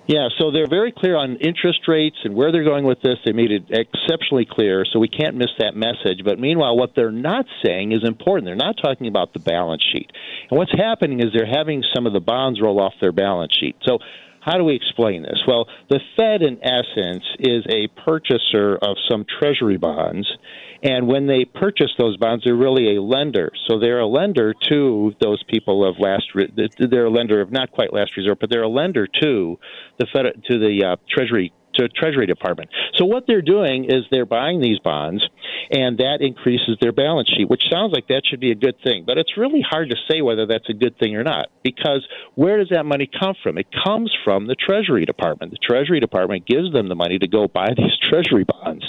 Yeah, 0.06 0.28
so 0.38 0.52
they're 0.52 0.68
very 0.68 0.92
clear 0.96 1.16
on 1.16 1.36
interest 1.36 1.80
rates 1.88 2.16
and 2.22 2.36
where 2.36 2.52
they're 2.52 2.64
going 2.64 2.84
with 2.84 3.02
this. 3.02 3.16
They 3.24 3.32
made 3.32 3.50
it 3.50 3.64
exceptionally 3.70 4.46
clear, 4.48 4.84
so 4.92 5.00
we 5.00 5.08
can't 5.08 5.34
miss 5.36 5.50
that 5.58 5.74
message. 5.74 6.22
But 6.24 6.38
meanwhile, 6.38 6.76
what 6.76 6.92
they're 6.94 7.10
not 7.10 7.46
saying 7.64 7.90
is 7.90 8.06
important. 8.06 8.46
They're 8.46 8.54
not 8.54 8.76
talking 8.80 9.08
about 9.08 9.32
the 9.32 9.40
balance 9.40 9.82
sheet. 9.92 10.10
And 10.48 10.58
what's 10.58 10.72
happening 10.72 11.18
is 11.18 11.26
they're 11.34 11.44
having 11.44 11.82
some 11.92 12.06
of 12.06 12.12
the 12.12 12.20
bonds 12.20 12.60
roll 12.62 12.80
off 12.80 12.94
their 13.00 13.10
balance 13.10 13.52
sheet. 13.58 13.74
So 13.84 13.98
how 14.40 14.58
do 14.58 14.62
we 14.64 14.76
explain 14.76 15.22
this? 15.22 15.42
Well, 15.44 15.66
the 15.90 15.98
Fed, 16.16 16.42
in 16.42 16.58
essence, 16.62 17.24
is 17.40 17.64
a 17.68 17.88
purchaser 18.04 18.76
of 18.76 18.96
some 19.10 19.26
treasury 19.40 19.76
bonds 19.76 20.30
and 20.86 21.08
when 21.08 21.26
they 21.26 21.44
purchase 21.44 21.90
those 21.98 22.16
bonds, 22.16 22.44
they're 22.44 22.54
really 22.54 22.96
a 22.96 23.02
lender. 23.02 23.50
So 23.66 23.80
they're 23.80 23.98
a 23.98 24.06
lender 24.06 24.54
to 24.68 25.12
those 25.20 25.42
people 25.48 25.84
of 25.84 25.96
last. 25.98 26.26
Re- 26.32 26.52
They're 26.78 27.06
a 27.06 27.10
lender 27.10 27.40
of 27.40 27.50
not 27.50 27.72
quite 27.72 27.92
last 27.92 28.16
resort, 28.16 28.38
but 28.38 28.50
they're 28.50 28.62
a 28.62 28.68
lender 28.68 29.08
to 29.20 29.58
the 29.98 30.06
Fed, 30.12 30.26
to 30.48 30.58
the 30.60 30.84
uh, 30.92 30.96
Treasury 31.10 31.52
to 31.74 31.88
Treasury 31.88 32.26
Department. 32.26 32.70
So 32.94 33.04
what 33.04 33.24
they're 33.26 33.42
doing 33.42 33.86
is 33.86 34.04
they're 34.10 34.24
buying 34.24 34.60
these 34.60 34.78
bonds, 34.78 35.28
and 35.72 35.98
that 35.98 36.18
increases 36.20 36.78
their 36.80 36.92
balance 36.92 37.28
sheet, 37.36 37.50
which 37.50 37.64
sounds 37.70 37.92
like 37.92 38.06
that 38.06 38.22
should 38.24 38.40
be 38.40 38.52
a 38.52 38.54
good 38.54 38.76
thing. 38.82 39.02
But 39.04 39.18
it's 39.18 39.36
really 39.36 39.62
hard 39.68 39.90
to 39.90 39.96
say 40.08 40.22
whether 40.22 40.46
that's 40.46 40.70
a 40.70 40.72
good 40.72 40.98
thing 40.98 41.16
or 41.16 41.24
not, 41.24 41.48
because 41.64 42.06
where 42.34 42.58
does 42.58 42.68
that 42.70 42.86
money 42.86 43.10
come 43.20 43.34
from? 43.42 43.58
It 43.58 43.66
comes 43.84 44.14
from 44.24 44.46
the 44.46 44.54
Treasury 44.54 45.04
Department. 45.04 45.50
The 45.50 45.58
Treasury 45.58 45.98
Department 46.00 46.46
gives 46.46 46.72
them 46.72 46.88
the 46.88 46.94
money 46.94 47.18
to 47.18 47.26
go 47.28 47.48
buy 47.48 47.70
these 47.76 47.98
Treasury 48.08 48.44
bonds. 48.44 48.88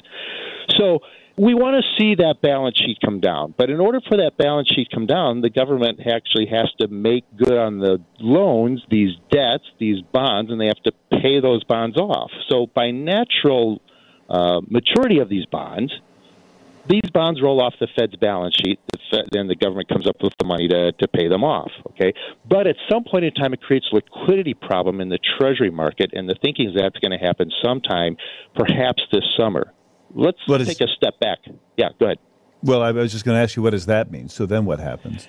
So 0.78 1.00
we 1.38 1.54
want 1.54 1.84
to 1.84 2.02
see 2.02 2.16
that 2.16 2.42
balance 2.42 2.78
sheet 2.78 2.98
come 3.04 3.20
down. 3.20 3.54
But 3.56 3.70
in 3.70 3.80
order 3.80 4.02
for 4.02 4.18
that 4.18 4.38
balance 4.38 4.70
sheet 4.70 4.90
come 4.92 5.06
down, 5.06 5.42
the 5.42 5.52
government 5.52 6.00
actually 6.00 6.48
has 6.48 6.72
to 6.80 6.88
make 6.88 7.26
good 7.38 7.58
on 7.58 7.78
the 7.78 8.02
loans, 8.20 8.84
these 8.90 9.16
debts, 9.30 9.66
these 9.78 10.02
bonds, 10.02 10.52
and 10.52 10.60
they 10.60 10.66
have 10.66 10.82
to 10.84 10.92
pay 11.12 11.40
those 11.40 11.64
bonds 11.64 11.96
off. 11.96 12.32
So 12.50 12.66
by 12.66 12.90
natural 12.90 13.82
uh, 14.30 14.62
maturity 14.68 15.20
of 15.20 15.30
these 15.30 15.46
bonds, 15.46 15.94
these 16.90 17.10
bonds 17.14 17.40
roll 17.42 17.62
off 17.62 17.76
the 17.80 17.88
Fed's 17.96 18.16
balance 18.16 18.56
sheet. 18.56 18.80
The 18.92 19.00
Fed, 19.12 19.26
then 19.32 19.48
the 19.48 19.56
government 19.56 19.90
comes 19.90 20.08
up 20.08 20.16
with 20.24 20.34
the 20.40 20.46
money 20.46 20.68
to, 20.70 20.92
to 20.94 21.08
pay 21.08 21.28
them 21.28 21.44
off. 21.44 21.72
Okay, 21.92 22.14
but 22.50 22.66
at 22.66 22.78
some 22.90 23.04
point 23.04 23.26
in 23.26 23.34
time, 23.34 23.54
it 23.54 23.62
creates 23.62 23.88
a 23.92 23.96
liquidity 23.96 24.56
problem 24.56 25.02
in 25.02 25.10
the 25.10 25.20
Treasury 25.38 25.70
market, 25.70 26.12
and 26.14 26.28
the 26.28 26.36
thinking 26.42 26.70
is 26.70 26.76
that's 26.76 26.98
going 26.98 27.12
to 27.12 27.24
happen 27.24 27.52
sometime, 27.64 28.18
perhaps 28.56 29.04
this 29.12 29.24
summer 29.38 29.74
let's 30.14 30.40
take 30.48 30.82
a 30.82 30.88
step 30.96 31.20
back. 31.20 31.40
Yeah, 31.78 31.90
go 32.00 32.06
ahead. 32.06 32.20
Well, 32.64 32.82
I 32.82 32.92
was 32.92 33.12
just 33.12 33.24
going 33.24 33.36
to 33.36 33.42
ask 33.42 33.56
you, 33.56 33.62
what 33.62 33.72
does 33.72 33.86
that 33.86 34.12
mean? 34.12 34.30
So 34.30 34.46
then 34.46 34.66
what 34.66 34.80
happens? 34.80 35.28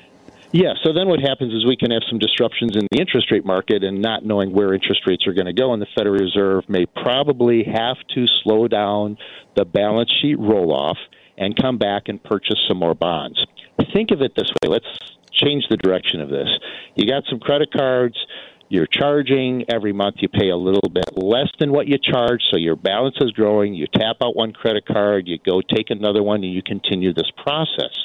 Yeah, 0.50 0.73
so 0.82 0.94
then 0.94 1.08
what 1.08 1.20
happens 1.20 1.52
is 1.52 1.66
we 1.66 1.76
can 1.76 1.90
have 1.90 2.02
some 2.08 2.18
disruptions 2.18 2.75
in 2.75 2.87
the 2.90 2.99
interest 2.99 3.30
rate 3.30 3.44
market 3.44 3.85
and 3.85 4.00
not 4.00 4.25
knowing 4.25 4.52
where 4.52 4.73
interest 4.73 5.02
rates 5.06 5.26
are 5.26 5.35
going 5.35 5.47
to 5.47 5.52
go. 5.52 5.75
And 5.75 5.82
the 5.82 5.87
Federal 5.94 6.14
Reserve 6.14 6.64
may 6.68 6.87
probably 6.87 7.64
have 7.64 7.97
to 8.14 8.26
slow 8.42 8.66
down 8.66 9.18
the 9.56 9.66
balance 9.66 10.11
sheet 10.23 10.38
roll 10.38 10.73
off 10.73 10.97
and 11.37 11.54
come 11.54 11.76
back 11.76 12.04
and 12.06 12.23
purchase 12.25 12.58
some 12.66 12.78
more 12.78 12.94
bonds. 12.94 13.38
Think 13.92 14.11
of 14.11 14.23
it 14.23 14.32
this 14.37 14.49
way 14.62 14.70
let's 14.70 14.87
change 15.32 15.64
the 15.68 15.76
direction 15.76 16.20
of 16.20 16.30
this. 16.30 16.49
You 16.94 17.06
got 17.06 17.25
some 17.28 17.38
credit 17.38 17.73
cards. 17.73 18.16
You're 18.68 18.87
charging 18.87 19.64
every 19.72 19.92
month. 19.92 20.16
You 20.18 20.28
pay 20.28 20.50
a 20.50 20.56
little 20.56 20.90
bit 20.92 21.10
less 21.16 21.48
than 21.58 21.72
what 21.72 21.88
you 21.88 21.96
charge, 21.98 22.42
so 22.50 22.56
your 22.56 22.76
balance 22.76 23.16
is 23.20 23.30
growing. 23.32 23.75
You 23.75 23.87
tap 23.92 24.16
out 24.22 24.37
one 24.37 24.52
credit 24.52 24.87
card, 24.87 25.26
you 25.26 25.38
go 25.44 25.60
take 25.60 25.90
another 25.90 26.22
one, 26.22 26.44
and 26.44 26.52
you 26.52 26.62
continue 26.62 27.12
this 27.14 27.30
process. 27.42 27.96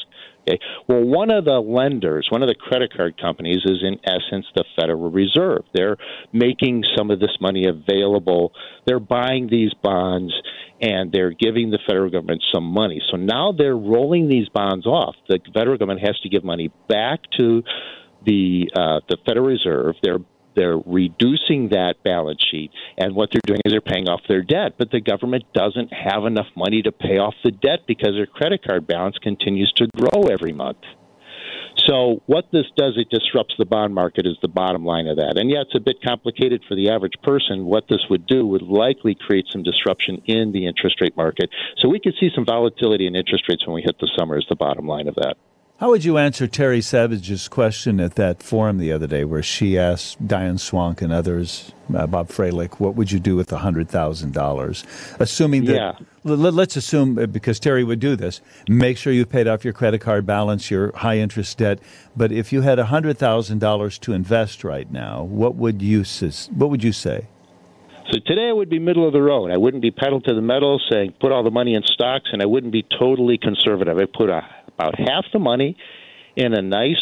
Okay. 0.47 0.59
Well, 0.89 1.03
one 1.03 1.31
of 1.31 1.45
the 1.45 1.59
lenders, 1.59 2.27
one 2.29 2.43
of 2.43 2.49
the 2.49 2.55
credit 2.55 2.93
card 2.95 3.19
companies, 3.19 3.61
is 3.65 3.81
in 3.81 3.97
essence 4.03 4.45
the 4.55 4.65
Federal 4.77 5.09
Reserve. 5.09 5.63
They're 5.73 5.97
making 6.33 6.83
some 6.97 7.11
of 7.11 7.19
this 7.19 7.37
money 7.39 7.65
available. 7.65 8.51
They're 8.85 8.99
buying 8.99 9.47
these 9.49 9.73
bonds 9.81 10.33
and 10.81 11.13
they're 11.13 11.31
giving 11.31 11.69
the 11.69 11.79
federal 11.87 12.09
government 12.09 12.43
some 12.53 12.65
money. 12.65 13.01
So 13.09 13.15
now 13.15 13.53
they're 13.57 13.77
rolling 13.77 14.27
these 14.27 14.49
bonds 14.49 14.85
off. 14.85 15.15
The 15.29 15.39
federal 15.53 15.77
government 15.77 16.05
has 16.05 16.19
to 16.23 16.29
give 16.29 16.43
money 16.43 16.71
back 16.89 17.21
to 17.39 17.63
the 18.25 18.69
uh, 18.75 18.99
the 19.07 19.17
Federal 19.25 19.45
Reserve. 19.45 19.95
They're 20.03 20.19
they're 20.55 20.77
reducing 20.77 21.69
that 21.69 21.95
balance 22.03 22.43
sheet, 22.49 22.71
and 22.97 23.15
what 23.15 23.29
they're 23.31 23.41
doing 23.45 23.61
is 23.65 23.71
they're 23.71 23.81
paying 23.81 24.09
off 24.09 24.21
their 24.27 24.41
debt. 24.41 24.73
But 24.77 24.91
the 24.91 25.01
government 25.01 25.45
doesn't 25.53 25.91
have 25.93 26.25
enough 26.25 26.47
money 26.55 26.81
to 26.81 26.91
pay 26.91 27.17
off 27.17 27.35
the 27.43 27.51
debt 27.51 27.81
because 27.87 28.11
their 28.15 28.25
credit 28.25 28.63
card 28.63 28.87
balance 28.87 29.17
continues 29.17 29.71
to 29.77 29.87
grow 29.95 30.23
every 30.31 30.53
month. 30.53 30.79
So 31.87 32.21
what 32.27 32.45
this 32.51 32.65
does, 32.77 32.97
it 32.97 33.09
disrupts 33.09 33.55
the 33.57 33.65
bond 33.65 33.93
market 33.93 34.25
is 34.25 34.37
the 34.41 34.47
bottom 34.47 34.85
line 34.85 35.07
of 35.07 35.17
that. 35.17 35.37
And 35.37 35.49
yeah, 35.49 35.61
it's 35.61 35.75
a 35.75 35.79
bit 35.79 35.97
complicated 36.05 36.63
for 36.67 36.75
the 36.75 36.89
average 36.89 37.15
person. 37.23 37.65
What 37.65 37.85
this 37.89 38.05
would 38.09 38.27
do 38.27 38.45
would 38.45 38.61
likely 38.61 39.15
create 39.15 39.47
some 39.51 39.63
disruption 39.63 40.21
in 40.25 40.51
the 40.51 40.67
interest 40.67 41.01
rate 41.01 41.17
market. 41.17 41.49
So 41.77 41.89
we 41.89 41.99
could 41.99 42.13
see 42.19 42.29
some 42.33 42.45
volatility 42.45 43.07
in 43.07 43.15
interest 43.15 43.45
rates 43.49 43.65
when 43.65 43.75
we 43.75 43.81
hit 43.81 43.97
the 43.99 44.09
summer 44.17 44.37
is 44.37 44.45
the 44.49 44.55
bottom 44.55 44.87
line 44.87 45.07
of 45.07 45.15
that. 45.15 45.35
How 45.79 45.89
would 45.89 46.05
you 46.05 46.19
answer 46.19 46.47
Terry 46.47 46.81
Savage's 46.81 47.47
question 47.47 47.99
at 47.99 48.15
that 48.15 48.43
forum 48.43 48.77
the 48.77 48.91
other 48.91 49.07
day, 49.07 49.25
where 49.25 49.41
she 49.41 49.77
asked 49.77 50.25
Diane 50.25 50.57
Swonk 50.57 51.01
and 51.01 51.11
others, 51.11 51.71
uh, 51.93 52.05
Bob 52.05 52.29
Froehlich, 52.29 52.79
what 52.79 52.95
would 52.95 53.11
you 53.11 53.19
do 53.19 53.35
with 53.35 53.47
the 53.47 53.57
hundred 53.57 53.89
thousand 53.89 54.33
dollars? 54.33 54.85
Assuming 55.19 55.65
that, 55.65 55.75
yeah. 55.75 55.93
l- 56.25 56.37
let's 56.37 56.75
assume 56.75 57.17
uh, 57.17 57.25
because 57.25 57.59
Terry 57.59 57.83
would 57.83 57.99
do 57.99 58.15
this, 58.15 58.39
make 58.69 58.97
sure 58.97 59.11
you 59.11 59.25
paid 59.25 59.47
off 59.47 59.65
your 59.65 59.73
credit 59.73 59.99
card 59.99 60.27
balance, 60.27 60.69
your 60.69 60.95
high 60.95 61.17
interest 61.17 61.57
debt. 61.57 61.79
But 62.15 62.31
if 62.31 62.53
you 62.53 62.61
had 62.61 62.77
a 62.77 62.85
hundred 62.85 63.17
thousand 63.17 63.59
dollars 63.59 63.97
to 63.99 64.13
invest 64.13 64.63
right 64.63 64.89
now, 64.91 65.23
what 65.23 65.55
would 65.55 65.81
you 65.81 66.03
what 66.53 66.69
would 66.69 66.83
you 66.83 66.93
say? 66.93 67.27
So 68.11 68.19
today 68.25 68.49
I 68.49 68.53
would 68.53 68.69
be 68.69 68.79
middle 68.79 69.07
of 69.07 69.13
the 69.13 69.21
road. 69.23 69.49
I 69.49 69.57
wouldn't 69.57 69.81
be 69.81 69.89
pedal 69.89 70.21
to 70.21 70.35
the 70.35 70.41
metal 70.41 70.79
saying 70.91 71.15
put 71.19 71.31
all 71.31 71.43
the 71.43 71.51
money 71.51 71.73
in 71.73 71.81
stocks, 71.83 72.29
and 72.31 72.43
I 72.43 72.45
wouldn't 72.45 72.71
be 72.71 72.85
totally 72.99 73.39
conservative. 73.39 73.97
I 73.97 74.05
put 74.05 74.29
a 74.29 74.41
about 74.77 74.95
half 74.97 75.25
the 75.31 75.39
money 75.39 75.77
in 76.35 76.53
a 76.53 76.61
nice 76.61 76.97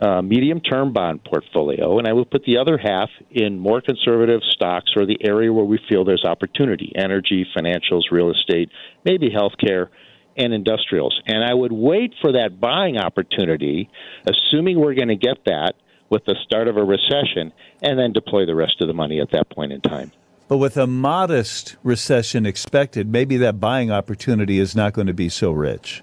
uh, 0.00 0.20
medium 0.20 0.60
term 0.60 0.92
bond 0.92 1.22
portfolio, 1.24 1.98
and 1.98 2.08
I 2.08 2.12
will 2.12 2.24
put 2.24 2.44
the 2.44 2.58
other 2.58 2.76
half 2.76 3.08
in 3.30 3.58
more 3.58 3.80
conservative 3.80 4.40
stocks 4.50 4.90
or 4.96 5.06
the 5.06 5.18
area 5.24 5.52
where 5.52 5.64
we 5.64 5.78
feel 5.88 6.04
there's 6.04 6.24
opportunity 6.24 6.92
energy, 6.96 7.46
financials, 7.56 8.10
real 8.10 8.32
estate, 8.32 8.68
maybe 9.04 9.30
healthcare, 9.30 9.88
and 10.36 10.52
industrials. 10.52 11.20
And 11.26 11.44
I 11.44 11.54
would 11.54 11.72
wait 11.72 12.14
for 12.20 12.32
that 12.32 12.60
buying 12.60 12.98
opportunity, 12.98 13.90
assuming 14.26 14.80
we're 14.80 14.94
going 14.94 15.08
to 15.08 15.16
get 15.16 15.44
that 15.46 15.74
with 16.10 16.24
the 16.24 16.34
start 16.44 16.68
of 16.68 16.76
a 16.76 16.84
recession, 16.84 17.52
and 17.80 17.98
then 17.98 18.12
deploy 18.12 18.44
the 18.44 18.54
rest 18.54 18.80
of 18.80 18.88
the 18.88 18.94
money 18.94 19.20
at 19.20 19.30
that 19.30 19.48
point 19.50 19.72
in 19.72 19.80
time. 19.80 20.10
But 20.48 20.58
with 20.58 20.76
a 20.76 20.86
modest 20.86 21.76
recession 21.82 22.44
expected, 22.44 23.08
maybe 23.08 23.36
that 23.38 23.60
buying 23.60 23.90
opportunity 23.90 24.58
is 24.58 24.74
not 24.74 24.92
going 24.92 25.06
to 25.06 25.14
be 25.14 25.28
so 25.28 25.52
rich. 25.52 26.02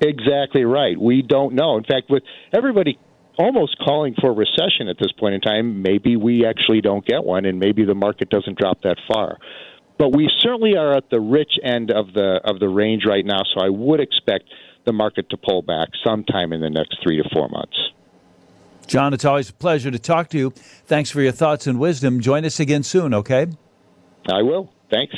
Exactly 0.00 0.64
right. 0.64 0.98
We 0.98 1.22
don't 1.22 1.54
know. 1.54 1.76
In 1.76 1.84
fact, 1.84 2.08
with 2.08 2.22
everybody 2.52 2.98
almost 3.38 3.78
calling 3.78 4.14
for 4.20 4.30
a 4.30 4.32
recession 4.32 4.88
at 4.88 4.96
this 4.98 5.12
point 5.12 5.34
in 5.34 5.40
time, 5.40 5.82
maybe 5.82 6.16
we 6.16 6.44
actually 6.44 6.80
don't 6.80 7.04
get 7.04 7.24
one, 7.24 7.44
and 7.44 7.58
maybe 7.58 7.84
the 7.84 7.94
market 7.94 8.30
doesn't 8.30 8.58
drop 8.58 8.82
that 8.82 8.96
far. 9.12 9.38
But 9.98 10.14
we 10.14 10.30
certainly 10.40 10.76
are 10.76 10.94
at 10.94 11.10
the 11.10 11.20
rich 11.20 11.52
end 11.62 11.90
of 11.90 12.12
the 12.14 12.40
of 12.44 12.60
the 12.60 12.68
range 12.68 13.04
right 13.04 13.24
now, 13.24 13.42
so 13.54 13.60
I 13.60 13.68
would 13.68 14.00
expect 14.00 14.44
the 14.84 14.92
market 14.92 15.28
to 15.30 15.36
pull 15.36 15.62
back 15.62 15.88
sometime 16.06 16.52
in 16.52 16.60
the 16.60 16.70
next 16.70 16.98
three 17.02 17.20
to 17.20 17.28
four 17.32 17.48
months. 17.48 17.76
John, 18.86 19.12
it's 19.12 19.24
always 19.24 19.50
a 19.50 19.52
pleasure 19.52 19.90
to 19.90 19.98
talk 19.98 20.30
to 20.30 20.38
you. 20.38 20.50
Thanks 20.50 21.10
for 21.10 21.20
your 21.20 21.32
thoughts 21.32 21.66
and 21.66 21.78
wisdom. 21.78 22.20
Join 22.20 22.44
us 22.44 22.58
again 22.58 22.82
soon, 22.82 23.12
okay? 23.12 23.48
I 24.32 24.42
will. 24.42 24.72
Thanks. 24.90 25.14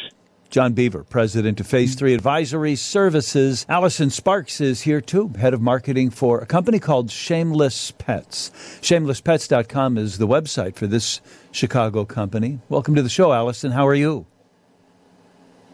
John 0.51 0.73
Beaver, 0.73 1.05
president 1.05 1.61
of 1.61 1.69
Phase 1.69 1.95
3 1.95 2.13
Advisory 2.13 2.75
Services. 2.75 3.65
Allison 3.69 4.11
Sparks 4.11 4.61
is 4.61 4.83
here 4.83 5.01
too, 5.01 5.29
head 5.39 5.55
of 5.55 5.61
marketing 5.61 6.11
for 6.11 6.41
a 6.41 6.47
company 6.47 6.81
called 6.81 7.09
Shameless 7.09 7.93
Pets. 7.93 8.51
Shamelesspets.com 8.81 9.97
is 9.97 10.19
the 10.19 10.27
website 10.27 10.75
for 10.75 10.89
this 10.89 11.21
Chicago 11.53 12.05
company. 12.05 12.59
Welcome 12.69 12.97
to 12.97 13.03
the 13.03 13.09
show, 13.09 13.33
Allison. 13.33 13.71
How 13.71 13.87
are 13.87 13.95
you? 13.95 14.27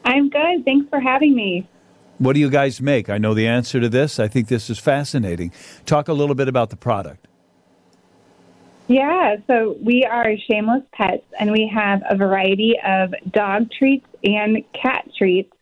I'm 0.04 0.28
good. 0.28 0.66
Thanks 0.66 0.90
for 0.90 1.00
having 1.00 1.34
me. 1.34 1.66
What 2.18 2.34
do 2.34 2.40
you 2.40 2.50
guys 2.50 2.78
make? 2.82 3.08
I 3.08 3.16
know 3.16 3.32
the 3.32 3.46
answer 3.46 3.80
to 3.80 3.88
this. 3.88 4.20
I 4.20 4.28
think 4.28 4.48
this 4.48 4.68
is 4.68 4.78
fascinating. 4.78 5.52
Talk 5.86 6.08
a 6.08 6.12
little 6.12 6.34
bit 6.34 6.48
about 6.48 6.68
the 6.68 6.76
product. 6.76 7.26
Yeah, 8.88 9.36
so 9.48 9.76
we 9.82 10.04
are 10.04 10.28
Shameless 10.48 10.84
Pets, 10.92 11.24
and 11.40 11.50
we 11.50 11.70
have 11.74 12.02
a 12.08 12.16
variety 12.16 12.76
of 12.86 13.12
dog 13.32 13.70
treats 13.70 14.06
and 14.22 14.62
cat 14.72 15.08
treats. 15.16 15.52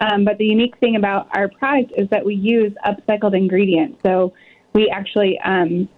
Um, 0.00 0.24
but 0.24 0.38
the 0.38 0.46
unique 0.46 0.76
thing 0.78 0.96
about 0.96 1.28
our 1.36 1.48
product 1.48 1.92
is 1.96 2.08
that 2.10 2.24
we 2.24 2.34
use 2.34 2.72
upcycled 2.84 3.36
ingredients. 3.36 4.00
So 4.02 4.32
we 4.72 4.88
actually 4.88 5.38
um, 5.44 5.88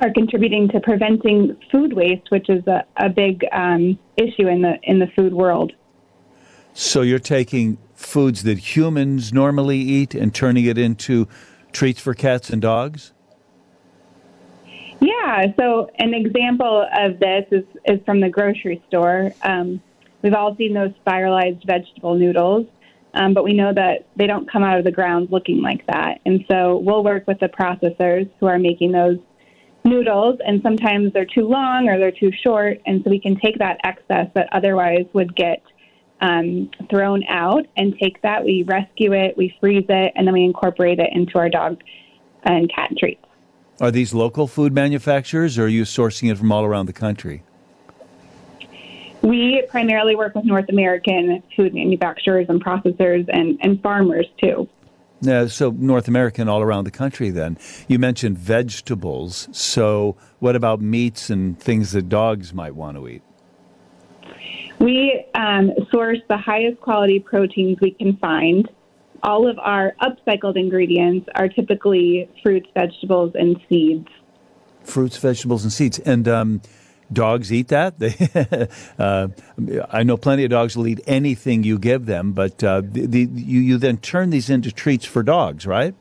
are 0.00 0.12
contributing 0.12 0.68
to 0.70 0.80
preventing 0.80 1.56
food 1.70 1.92
waste, 1.92 2.30
which 2.30 2.48
is 2.48 2.66
a, 2.66 2.84
a 2.96 3.08
big 3.08 3.44
um, 3.52 3.98
issue 4.16 4.48
in 4.48 4.62
the 4.62 4.78
in 4.82 4.98
the 4.98 5.06
food 5.14 5.34
world. 5.34 5.72
So 6.72 7.02
you're 7.02 7.18
taking 7.18 7.78
foods 7.94 8.42
that 8.44 8.58
humans 8.76 9.32
normally 9.32 9.78
eat 9.78 10.14
and 10.14 10.34
turning 10.34 10.64
it 10.64 10.78
into 10.78 11.28
treats 11.72 12.00
for 12.00 12.14
cats 12.14 12.50
and 12.50 12.62
dogs. 12.62 13.12
Yeah, 15.00 15.46
so 15.58 15.90
an 15.98 16.12
example 16.12 16.86
of 16.92 17.18
this 17.18 17.46
is, 17.50 17.64
is 17.86 18.00
from 18.04 18.20
the 18.20 18.28
grocery 18.28 18.82
store. 18.88 19.30
Um, 19.42 19.82
we've 20.22 20.34
all 20.34 20.54
seen 20.56 20.74
those 20.74 20.92
spiralized 21.00 21.64
vegetable 21.66 22.16
noodles, 22.16 22.66
um, 23.14 23.32
but 23.32 23.42
we 23.44 23.54
know 23.54 23.72
that 23.72 24.06
they 24.16 24.26
don't 24.26 24.50
come 24.50 24.62
out 24.62 24.78
of 24.78 24.84
the 24.84 24.92
ground 24.92 25.28
looking 25.30 25.62
like 25.62 25.86
that. 25.86 26.20
And 26.26 26.44
so 26.50 26.78
we'll 26.78 27.02
work 27.02 27.26
with 27.26 27.40
the 27.40 27.48
processors 27.48 28.30
who 28.38 28.46
are 28.46 28.58
making 28.58 28.92
those 28.92 29.18
noodles, 29.84 30.38
and 30.46 30.60
sometimes 30.62 31.14
they're 31.14 31.24
too 31.24 31.48
long 31.48 31.88
or 31.88 31.98
they're 31.98 32.12
too 32.12 32.30
short, 32.44 32.80
and 32.84 33.02
so 33.02 33.08
we 33.08 33.18
can 33.18 33.40
take 33.40 33.58
that 33.58 33.78
excess 33.84 34.26
that 34.34 34.48
otherwise 34.52 35.06
would 35.14 35.34
get 35.34 35.62
um, 36.20 36.70
thrown 36.90 37.24
out 37.28 37.66
and 37.78 37.96
take 37.98 38.20
that, 38.20 38.44
we 38.44 38.62
rescue 38.64 39.14
it, 39.14 39.36
we 39.38 39.56
freeze 39.60 39.86
it, 39.88 40.12
and 40.14 40.26
then 40.26 40.34
we 40.34 40.44
incorporate 40.44 40.98
it 40.98 41.08
into 41.12 41.38
our 41.38 41.48
dog 41.48 41.80
and 42.44 42.70
cat 42.70 42.90
treats. 42.98 43.19
Are 43.80 43.90
these 43.90 44.12
local 44.12 44.46
food 44.46 44.74
manufacturers, 44.74 45.58
or 45.58 45.64
are 45.64 45.68
you 45.68 45.84
sourcing 45.84 46.30
it 46.30 46.36
from 46.36 46.52
all 46.52 46.64
around 46.64 46.86
the 46.86 46.92
country? 46.92 47.42
We 49.22 49.64
primarily 49.70 50.14
work 50.14 50.34
with 50.34 50.44
North 50.44 50.68
American 50.68 51.42
food 51.56 51.72
manufacturers 51.72 52.46
and 52.48 52.62
processors 52.62 53.26
and, 53.32 53.58
and 53.62 53.82
farmers 53.82 54.26
too. 54.38 54.68
Yeah, 55.22 55.46
so 55.46 55.70
North 55.70 56.08
American 56.08 56.48
all 56.48 56.62
around 56.62 56.84
the 56.84 56.90
country 56.90 57.30
then. 57.30 57.58
You 57.88 57.98
mentioned 57.98 58.38
vegetables. 58.38 59.48
So 59.52 60.16
what 60.38 60.56
about 60.56 60.80
meats 60.80 61.28
and 61.28 61.58
things 61.58 61.92
that 61.92 62.08
dogs 62.08 62.54
might 62.54 62.74
want 62.74 62.96
to 62.96 63.08
eat? 63.08 63.22
We 64.78 65.26
um, 65.34 65.72
source 65.90 66.18
the 66.28 66.38
highest 66.38 66.80
quality 66.80 67.20
proteins 67.20 67.78
we 67.82 67.90
can 67.90 68.16
find 68.16 68.68
all 69.22 69.48
of 69.48 69.58
our 69.58 69.94
upcycled 70.00 70.56
ingredients 70.56 71.28
are 71.34 71.48
typically 71.48 72.28
fruits, 72.42 72.68
vegetables, 72.74 73.32
and 73.34 73.60
seeds. 73.68 74.08
Fruits, 74.82 75.16
vegetables, 75.18 75.62
and 75.62 75.72
seeds. 75.72 75.98
And 75.98 76.26
um, 76.26 76.62
dogs 77.12 77.52
eat 77.52 77.68
that. 77.68 77.98
They, 78.00 78.68
uh, 78.98 79.28
I 79.90 80.02
know 80.02 80.16
plenty 80.16 80.44
of 80.44 80.50
dogs 80.50 80.76
will 80.76 80.86
eat 80.86 81.00
anything 81.06 81.64
you 81.64 81.78
give 81.78 82.06
them, 82.06 82.32
but 82.32 82.62
uh, 82.64 82.82
the, 82.84 83.06
the, 83.06 83.20
you, 83.20 83.60
you 83.60 83.78
then 83.78 83.98
turn 83.98 84.30
these 84.30 84.48
into 84.48 84.72
treats 84.72 85.04
for 85.04 85.22
dogs, 85.22 85.66
right? 85.66 85.94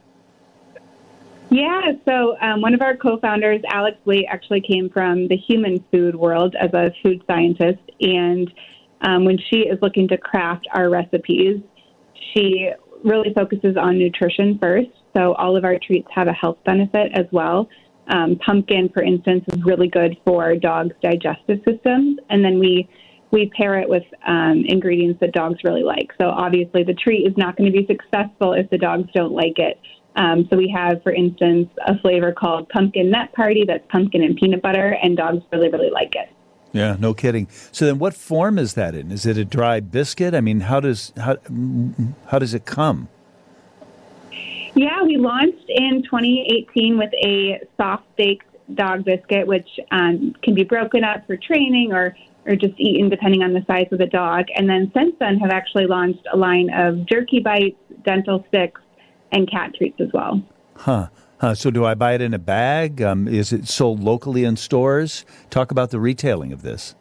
Yeah, 1.49 1.93
so 2.05 2.37
um, 2.39 2.61
one 2.61 2.75
of 2.75 2.81
our 2.81 2.95
co 2.95 3.17
founders, 3.19 3.61
Alex 3.67 3.97
Lee, 4.05 4.27
actually 4.31 4.61
came 4.61 4.89
from 4.89 5.27
the 5.27 5.35
human 5.35 5.83
food 5.91 6.15
world 6.15 6.55
as 6.59 6.71
a 6.73 6.93
food 7.01 7.23
scientist. 7.25 7.81
And 7.99 8.53
um, 9.01 9.25
when 9.25 9.39
she 9.49 9.61
is 9.61 9.79
looking 9.81 10.07
to 10.09 10.17
craft 10.17 10.67
our 10.73 10.89
recipes, 10.89 11.61
she 12.33 12.69
really 13.03 13.33
focuses 13.33 13.77
on 13.77 13.97
nutrition 13.97 14.57
first. 14.59 14.89
So 15.15 15.33
all 15.33 15.57
of 15.57 15.63
our 15.63 15.77
treats 15.79 16.07
have 16.13 16.27
a 16.27 16.33
health 16.33 16.57
benefit 16.65 17.11
as 17.15 17.25
well. 17.31 17.67
Um, 18.07 18.37
pumpkin, 18.43 18.89
for 18.93 19.03
instance, 19.03 19.43
is 19.51 19.63
really 19.63 19.87
good 19.87 20.17
for 20.25 20.55
dogs' 20.55 20.95
digestive 21.01 21.59
systems, 21.67 22.19
and 22.29 22.43
then 22.43 22.59
we 22.59 22.89
we 23.31 23.51
pair 23.55 23.77
it 23.79 23.87
with 23.87 24.03
um, 24.27 24.63
ingredients 24.65 25.19
that 25.19 25.33
dogs 25.33 25.59
really 25.63 25.83
like. 25.83 26.11
So 26.19 26.29
obviously, 26.29 26.83
the 26.83 26.95
treat 26.95 27.27
is 27.27 27.33
not 27.37 27.55
going 27.55 27.71
to 27.71 27.77
be 27.77 27.85
successful 27.85 28.53
if 28.53 28.67
the 28.71 28.77
dogs 28.79 29.07
don't 29.13 29.33
like 29.33 29.59
it. 29.59 29.79
Um, 30.15 30.47
so 30.49 30.57
we 30.57 30.73
have, 30.75 31.03
for 31.03 31.11
instance, 31.11 31.69
a 31.85 31.97
flavor 31.99 32.31
called 32.31 32.67
Pumpkin 32.69 33.11
Nut 33.11 33.31
Party 33.33 33.63
that's 33.67 33.83
pumpkin 33.91 34.23
and 34.23 34.35
peanut 34.35 34.63
butter, 34.63 34.97
and 35.03 35.15
dogs 35.15 35.43
really, 35.51 35.69
really 35.69 35.91
like 35.91 36.15
it. 36.15 36.29
Yeah, 36.71 36.97
no 36.99 37.13
kidding. 37.13 37.47
So 37.71 37.85
then, 37.85 37.99
what 37.99 38.13
form 38.13 38.59
is 38.59 38.75
that 38.75 38.93
in? 38.93 39.11
Is 39.11 39.25
it 39.25 39.37
a 39.37 39.45
dry 39.45 39.79
biscuit? 39.79 40.35
I 40.35 40.41
mean, 40.41 40.61
how 40.61 40.79
does 40.79 41.11
how 41.17 41.37
how 42.27 42.39
does 42.39 42.53
it 42.53 42.65
come? 42.65 43.07
Yeah, 44.75 45.01
we 45.03 45.17
launched 45.17 45.65
in 45.67 46.03
2018 46.03 46.97
with 46.97 47.11
a 47.23 47.59
soft 47.75 48.03
baked 48.15 48.45
dog 48.75 49.03
biscuit, 49.03 49.47
which 49.47 49.67
um, 49.91 50.35
can 50.43 50.53
be 50.53 50.63
broken 50.63 51.03
up 51.03 51.25
for 51.25 51.37
training 51.37 51.91
or 51.91 52.15
or 52.45 52.55
just 52.55 52.79
eaten 52.79 53.09
depending 53.09 53.43
on 53.43 53.53
the 53.53 53.63
size 53.67 53.87
of 53.91 53.99
the 53.99 54.05
dog. 54.05 54.45
And 54.55 54.69
then 54.69 54.91
since 54.95 55.15
then, 55.19 55.37
have 55.39 55.51
actually 55.51 55.87
launched 55.87 56.25
a 56.31 56.37
line 56.37 56.69
of 56.73 57.05
jerky 57.05 57.39
bites, 57.39 57.77
dental 58.03 58.45
sticks, 58.47 58.81
and 59.31 59.49
cat 59.49 59.73
treats 59.75 59.99
as 59.99 60.09
well. 60.13 60.41
Huh. 60.75 61.07
Uh, 61.41 61.55
so, 61.55 61.71
do 61.71 61.85
I 61.85 61.95
buy 61.95 62.13
it 62.13 62.21
in 62.21 62.33
a 62.33 62.39
bag? 62.39 63.01
Um, 63.01 63.27
is 63.27 63.53
it 63.53 63.67
sold 63.67 64.03
locally 64.03 64.43
in 64.43 64.57
stores? 64.57 65.25
Talk 65.49 65.71
about 65.71 65.89
the 65.89 65.99
retailing 65.99 66.51
of 66.51 66.61
this. 66.61 66.95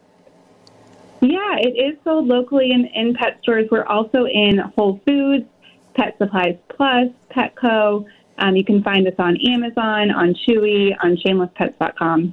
Yeah, 1.20 1.56
it 1.58 1.70
is 1.70 1.98
sold 2.04 2.28
locally 2.28 2.70
in, 2.70 2.86
in 2.94 3.14
pet 3.14 3.38
stores. 3.42 3.66
We're 3.70 3.84
also 3.84 4.26
in 4.26 4.58
Whole 4.76 5.00
Foods, 5.04 5.46
Pet 5.94 6.16
Supplies 6.18 6.56
Plus, 6.68 7.08
Petco. 7.30 8.04
Um, 8.38 8.54
you 8.54 8.64
can 8.64 8.84
find 8.84 9.06
us 9.08 9.14
on 9.18 9.36
Amazon, 9.48 10.12
on 10.12 10.34
Chewy, 10.34 10.92
on 11.02 11.16
shamelesspets.com. 11.16 12.32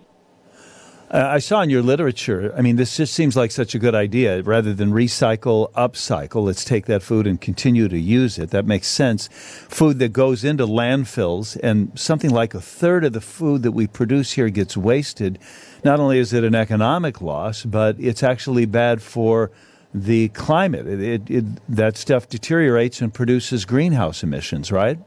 Uh, 1.12 1.18
I 1.18 1.38
saw 1.38 1.62
in 1.62 1.70
your 1.70 1.84
literature, 1.84 2.52
I 2.58 2.62
mean, 2.62 2.78
this 2.78 2.98
just 2.98 3.14
seems 3.14 3.36
like 3.36 3.52
such 3.52 3.76
a 3.76 3.80
good 3.80 3.94
idea. 3.94 4.42
Rather 4.42 4.74
than 4.74 4.92
recycle, 4.92 5.72
upcycle, 5.74 6.44
let's 6.44 6.66
take 6.66 6.88
that 6.88 7.04
food 7.04 7.28
and 7.28 7.40
continue 7.40 7.88
to 7.88 8.00
use 8.00 8.40
it. 8.40 8.50
That 8.50 8.66
makes 8.66 8.88
sense. 8.88 9.30
Food 9.32 10.00
that 10.00 10.14
goes 10.14 10.44
into 10.44 10.66
landfills 10.66 11.60
and 11.62 11.92
something 11.98 12.32
like 12.32 12.56
a 12.56 12.62
third 12.62 13.06
of 13.06 13.14
the 13.14 13.22
food 13.22 13.62
that 13.62 13.74
we 13.74 13.86
produce 13.86 14.32
here 14.32 14.50
gets 14.50 14.76
wasted. 14.76 15.38
Not 15.84 16.00
only 16.00 16.18
is 16.18 16.34
it 16.34 16.44
an 16.44 16.56
economic 16.56 17.22
loss, 17.22 17.64
but 17.64 17.98
it's 18.00 18.24
actually 18.24 18.66
bad 18.66 19.00
for 19.04 19.52
the 19.94 20.30
climate. 20.30 20.88
It, 20.88 21.02
it, 21.02 21.30
it, 21.30 21.46
that 21.70 21.98
stuff 21.98 22.28
deteriorates 22.28 23.00
and 23.00 23.14
produces 23.14 23.64
greenhouse 23.64 24.24
emissions, 24.24 24.72
right? 24.72 24.98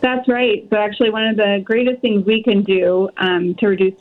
That's 0.00 0.28
right. 0.28 0.64
So, 0.70 0.76
actually, 0.76 1.10
one 1.10 1.26
of 1.26 1.36
the 1.36 1.60
greatest 1.64 2.00
things 2.00 2.24
we 2.24 2.40
can 2.42 2.62
do 2.62 3.10
um, 3.16 3.56
to 3.56 3.66
reduce 3.66 3.94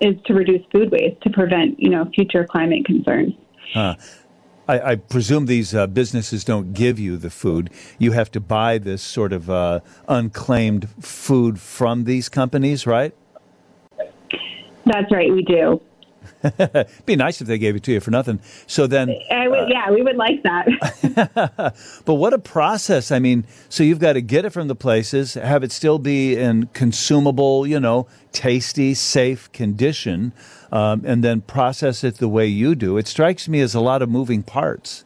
is 0.00 0.16
to 0.26 0.34
reduce 0.34 0.64
food 0.72 0.90
waste 0.90 1.20
to 1.22 1.30
prevent, 1.30 1.78
you 1.80 1.90
know, 1.90 2.10
future 2.14 2.44
climate 2.44 2.84
concerns. 2.84 3.34
Huh. 3.72 3.96
I, 4.66 4.92
I, 4.92 4.96
presume 4.96 5.46
these 5.46 5.74
uh, 5.74 5.86
businesses 5.86 6.44
don't 6.44 6.74
give 6.74 6.98
you 6.98 7.16
the 7.16 7.30
food. 7.30 7.70
You 7.98 8.12
have 8.12 8.30
to 8.32 8.40
buy 8.40 8.76
this 8.76 9.00
sort 9.00 9.32
of 9.32 9.48
uh, 9.48 9.80
unclaimed 10.06 10.88
food 11.00 11.58
from 11.58 12.04
these 12.04 12.28
companies, 12.28 12.86
right? 12.86 13.14
That's 14.84 15.10
right, 15.10 15.32
we 15.32 15.42
do. 15.42 15.80
It'd 16.42 16.88
be 17.06 17.16
nice 17.16 17.40
if 17.40 17.48
they 17.48 17.58
gave 17.58 17.74
it 17.76 17.82
to 17.84 17.92
you 17.92 18.00
for 18.00 18.10
nothing. 18.10 18.40
So 18.66 18.86
then, 18.86 19.08
would, 19.08 19.58
uh, 19.58 19.66
yeah, 19.68 19.90
we 19.90 20.02
would 20.02 20.16
like 20.16 20.42
that. 20.44 21.74
but 22.04 22.14
what 22.14 22.32
a 22.32 22.38
process! 22.38 23.10
I 23.10 23.18
mean, 23.18 23.44
so 23.68 23.82
you've 23.82 23.98
got 23.98 24.12
to 24.14 24.20
get 24.20 24.44
it 24.44 24.50
from 24.50 24.68
the 24.68 24.76
places, 24.76 25.34
have 25.34 25.62
it 25.62 25.72
still 25.72 25.98
be 25.98 26.36
in 26.36 26.66
consumable, 26.68 27.66
you 27.66 27.80
know, 27.80 28.06
tasty, 28.32 28.94
safe 28.94 29.50
condition, 29.52 30.32
um, 30.70 31.02
and 31.04 31.24
then 31.24 31.40
process 31.40 32.04
it 32.04 32.16
the 32.18 32.28
way 32.28 32.46
you 32.46 32.74
do. 32.74 32.98
It 32.98 33.08
strikes 33.08 33.48
me 33.48 33.60
as 33.60 33.74
a 33.74 33.80
lot 33.80 34.02
of 34.02 34.08
moving 34.08 34.42
parts. 34.42 35.04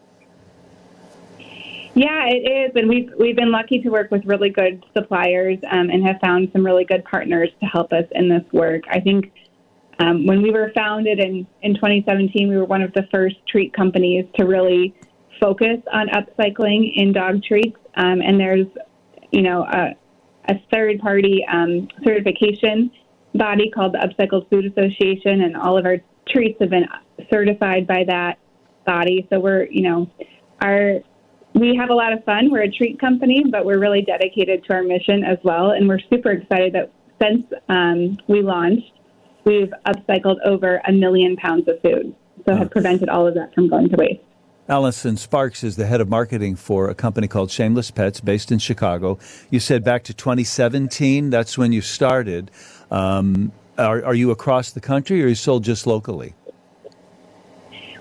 Yeah, 1.94 2.26
it 2.26 2.70
is, 2.70 2.72
and 2.74 2.88
we've 2.88 3.10
we've 3.18 3.36
been 3.36 3.52
lucky 3.52 3.82
to 3.82 3.90
work 3.90 4.10
with 4.10 4.24
really 4.24 4.48
good 4.48 4.84
suppliers 4.94 5.58
um, 5.70 5.90
and 5.90 6.06
have 6.06 6.18
found 6.20 6.50
some 6.52 6.64
really 6.64 6.84
good 6.84 7.04
partners 7.04 7.50
to 7.60 7.66
help 7.66 7.92
us 7.92 8.06
in 8.12 8.30
this 8.30 8.44
work. 8.50 8.84
I 8.90 9.00
think 9.00 9.30
um, 10.02 10.26
when 10.26 10.42
we 10.42 10.50
were 10.50 10.72
founded 10.74 11.20
in, 11.20 11.46
in 11.62 11.74
2017, 11.74 12.48
we 12.48 12.56
were 12.56 12.64
one 12.64 12.82
of 12.82 12.92
the 12.92 13.06
first 13.12 13.36
treat 13.46 13.72
companies 13.72 14.24
to 14.36 14.44
really 14.44 14.94
focus 15.40 15.78
on 15.92 16.08
upcycling 16.08 16.92
in 16.96 17.12
dog 17.12 17.42
treats. 17.44 17.76
Um, 17.96 18.20
and 18.20 18.38
there's, 18.38 18.66
you 19.30 19.42
know, 19.42 19.62
a, 19.62 19.94
a 20.48 20.54
third 20.72 20.98
party 20.98 21.44
um, 21.50 21.86
certification 22.04 22.90
body 23.34 23.70
called 23.70 23.94
the 23.94 23.98
Upcycled 23.98 24.50
Food 24.50 24.66
Association, 24.66 25.42
and 25.42 25.56
all 25.56 25.78
of 25.78 25.86
our 25.86 25.98
treats 26.28 26.58
have 26.60 26.70
been 26.70 26.86
certified 27.32 27.86
by 27.86 28.04
that 28.06 28.38
body. 28.84 29.26
So 29.30 29.38
we're, 29.38 29.66
you 29.70 29.82
know, 29.82 30.10
our 30.60 31.00
we 31.54 31.76
have 31.76 31.90
a 31.90 31.94
lot 31.94 32.12
of 32.14 32.24
fun. 32.24 32.50
We're 32.50 32.62
a 32.62 32.70
treat 32.70 32.98
company, 32.98 33.44
but 33.50 33.64
we're 33.64 33.78
really 33.78 34.02
dedicated 34.02 34.64
to 34.64 34.74
our 34.74 34.82
mission 34.82 35.22
as 35.22 35.36
well. 35.44 35.72
And 35.72 35.86
we're 35.86 36.00
super 36.10 36.32
excited 36.32 36.72
that 36.72 36.90
since 37.20 37.44
um, 37.68 38.16
we 38.26 38.40
launched, 38.40 38.91
we've 39.44 39.72
upcycled 39.86 40.36
over 40.44 40.80
a 40.86 40.92
million 40.92 41.36
pounds 41.36 41.68
of 41.68 41.80
food, 41.82 42.14
so 42.44 42.56
have 42.56 42.70
prevented 42.70 43.08
all 43.08 43.26
of 43.26 43.34
that 43.34 43.54
from 43.54 43.68
going 43.68 43.88
to 43.88 43.96
waste. 43.96 44.20
Allison 44.68 45.16
Sparks 45.16 45.64
is 45.64 45.76
the 45.76 45.86
head 45.86 46.00
of 46.00 46.08
marketing 46.08 46.54
for 46.54 46.88
a 46.88 46.94
company 46.94 47.26
called 47.26 47.50
Shameless 47.50 47.90
Pets 47.90 48.20
based 48.20 48.52
in 48.52 48.58
Chicago. 48.58 49.18
You 49.50 49.58
said 49.58 49.82
back 49.82 50.04
to 50.04 50.14
2017, 50.14 51.30
that's 51.30 51.58
when 51.58 51.72
you 51.72 51.80
started. 51.80 52.50
Um, 52.90 53.52
are, 53.76 54.04
are, 54.04 54.14
you 54.14 54.30
across 54.30 54.70
the 54.70 54.80
country 54.80 55.20
or 55.20 55.26
are 55.26 55.28
you 55.28 55.34
sold 55.34 55.64
just 55.64 55.86
locally? 55.86 56.34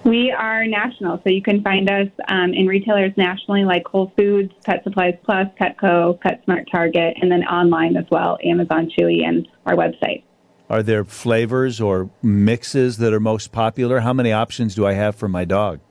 We 0.04 0.32
are 0.32 0.65
national, 0.65 1.17
so 1.23 1.30
you 1.30 1.41
can 1.41 1.62
find 1.62 1.89
us 1.89 2.08
um, 2.27 2.54
in 2.54 2.65
retailers 2.67 3.12
nationally 3.17 3.65
like 3.65 3.86
Whole 3.86 4.12
Foods, 4.17 4.51
Pet 4.65 4.84
Supplies 4.84 5.15
Plus, 5.23 5.47
Petco, 5.60 6.19
PetSmart 6.19 6.71
Target, 6.71 7.17
and 7.21 7.32
then 7.32 7.43
online 7.43 7.95
as 7.97 8.06
well, 8.10 8.38
Amazon, 8.43 8.89
Chewy, 8.97 9.23
and 9.23 9.47
our 9.65 9.75
website. 9.75 10.23
Are 10.71 10.81
there 10.81 11.03
flavors 11.03 11.81
or 11.81 12.10
mixes 12.21 12.95
that 12.99 13.12
are 13.12 13.19
most 13.19 13.51
popular? 13.51 13.99
How 13.99 14.13
many 14.13 14.31
options 14.31 14.73
do 14.73 14.88
I 14.88 14.93
have 14.93 15.17
for 15.17 15.27
my 15.27 15.43
dog? 15.43 15.81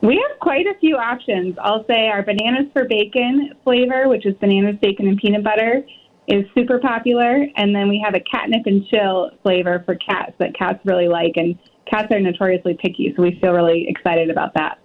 We 0.00 0.14
have 0.26 0.40
quite 0.40 0.66
a 0.66 0.72
few 0.80 0.96
options. 0.96 1.54
I'll 1.60 1.84
say 1.86 2.08
our 2.08 2.22
bananas 2.22 2.72
for 2.72 2.86
bacon 2.86 3.50
flavor, 3.64 4.08
which 4.08 4.24
is 4.24 4.34
bananas, 4.36 4.76
bacon, 4.80 5.06
and 5.06 5.18
peanut 5.18 5.44
butter, 5.44 5.84
is 6.28 6.46
super 6.54 6.78
popular. 6.78 7.46
And 7.56 7.76
then 7.76 7.90
we 7.90 8.02
have 8.02 8.14
a 8.14 8.20
catnip 8.20 8.62
and 8.64 8.86
chill 8.86 9.32
flavor 9.42 9.82
for 9.84 9.96
cats 9.96 10.32
that 10.38 10.56
cats 10.56 10.80
really 10.86 11.08
like. 11.08 11.32
And 11.36 11.58
cats 11.84 12.10
are 12.10 12.20
notoriously 12.20 12.72
picky, 12.80 13.12
so 13.14 13.20
we 13.20 13.38
feel 13.38 13.52
really 13.52 13.84
excited 13.86 14.30
about 14.30 14.54
that. 14.54 14.78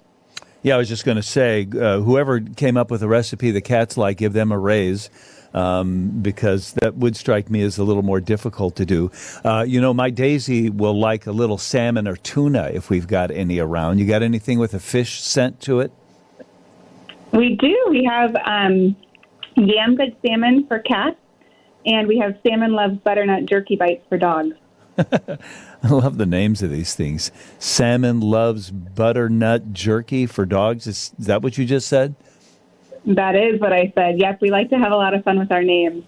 Yeah, 0.62 0.76
I 0.76 0.78
was 0.80 0.90
just 0.90 1.06
going 1.06 1.18
to 1.18 1.24
say, 1.24 1.70
uh, 1.80 2.02
whoever 2.02 2.42
came 2.42 2.76
up 2.76 2.92
with 2.92 3.02
a 3.02 3.08
recipe 3.08 3.52
the 3.52 3.62
cats 3.62 3.96
like, 3.96 4.18
give 4.18 4.34
them 4.34 4.52
a 4.52 4.60
raise 4.60 5.10
um, 5.54 6.10
because 6.22 6.74
that 6.74 6.96
would 6.96 7.16
strike 7.16 7.50
me 7.50 7.62
as 7.62 7.78
a 7.78 7.84
little 7.84 8.04
more 8.04 8.20
difficult 8.20 8.76
to 8.78 8.86
do. 8.86 9.12
Uh, 9.44 9.66
you 9.68 9.80
know, 9.80 9.94
my 9.94 10.10
Daisy 10.10 10.70
will 10.70 11.00
like 11.00 11.28
a 11.28 11.32
little 11.32 11.58
salmon 11.58 12.08
or 12.08 12.16
tuna 12.16 12.72
if 12.74 12.90
we've 12.90 13.08
got 13.08 13.32
any 13.32 13.60
around. 13.60 14.00
You 14.00 14.06
got 14.06 14.24
anything 14.24 14.60
with 14.60 14.74
a 14.74 14.80
fish 14.80 15.22
scent 15.22 15.60
to 15.62 15.80
it? 15.80 15.92
We 17.32 17.56
do. 17.56 17.76
We 17.90 18.08
have 18.10 18.36
um, 18.46 18.96
Yam 19.56 19.96
Good 19.96 20.16
Salmon 20.26 20.68
for 20.68 20.80
cats, 20.80 21.18
and 21.86 22.08
we 22.08 22.18
have 22.20 22.38
Salmon 22.46 22.74
Loves 22.74 22.98
Butternut 22.98 23.46
Jerky 23.46 23.76
Bites 23.76 24.06
for 24.08 24.18
dogs. 24.18 24.56
I 25.84 25.90
love 25.90 26.18
the 26.18 26.26
names 26.26 26.62
of 26.62 26.70
these 26.70 26.94
things. 26.94 27.32
Salmon 27.60 28.22
loves 28.22 28.72
butternut 28.72 29.74
jerky 29.74 30.26
for 30.26 30.46
dogs. 30.46 30.88
Is, 30.88 31.14
is 31.18 31.26
that 31.26 31.42
what 31.42 31.58
you 31.58 31.66
just 31.66 31.88
said? 31.88 32.16
That 33.06 33.36
is 33.36 33.60
what 33.60 33.74
I 33.74 33.92
said. 33.96 34.20
Yes, 34.20 34.40
we 34.42 34.50
like 34.50 34.70
to 34.70 34.78
have 34.78 34.92
a 34.92 34.96
lot 34.96 35.14
of 35.14 35.24
fun 35.24 35.40
with 35.40 35.52
our 35.52 35.64
names. 35.64 36.06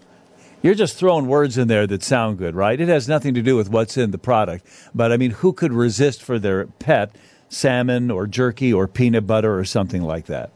You're 0.62 0.74
just 0.74 0.96
throwing 0.96 1.26
words 1.26 1.58
in 1.58 1.68
there 1.68 1.86
that 1.86 2.02
sound 2.02 2.38
good, 2.38 2.54
right? 2.54 2.80
It 2.80 2.88
has 2.88 3.06
nothing 3.06 3.34
to 3.34 3.42
do 3.42 3.56
with 3.56 3.68
what's 3.68 3.96
in 3.96 4.10
the 4.10 4.18
product. 4.18 4.66
But 4.94 5.12
I 5.12 5.16
mean, 5.16 5.30
who 5.30 5.52
could 5.52 5.72
resist 5.72 6.22
for 6.22 6.38
their 6.38 6.66
pet 6.66 7.14
salmon 7.48 8.10
or 8.10 8.26
jerky 8.26 8.72
or 8.72 8.88
peanut 8.88 9.26
butter 9.26 9.58
or 9.58 9.64
something 9.64 10.02
like 10.02 10.26
that? 10.26 10.50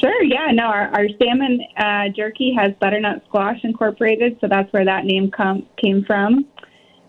Sure, 0.00 0.22
yeah. 0.22 0.50
No, 0.52 0.64
our, 0.64 0.88
our 0.88 1.08
salmon 1.22 1.60
uh, 1.76 2.08
jerky 2.14 2.54
has 2.54 2.72
butternut 2.80 3.22
squash 3.28 3.58
incorporated, 3.62 4.38
so 4.40 4.48
that's 4.48 4.72
where 4.72 4.84
that 4.84 5.04
name 5.04 5.30
com- 5.30 5.66
came 5.76 6.04
from. 6.04 6.46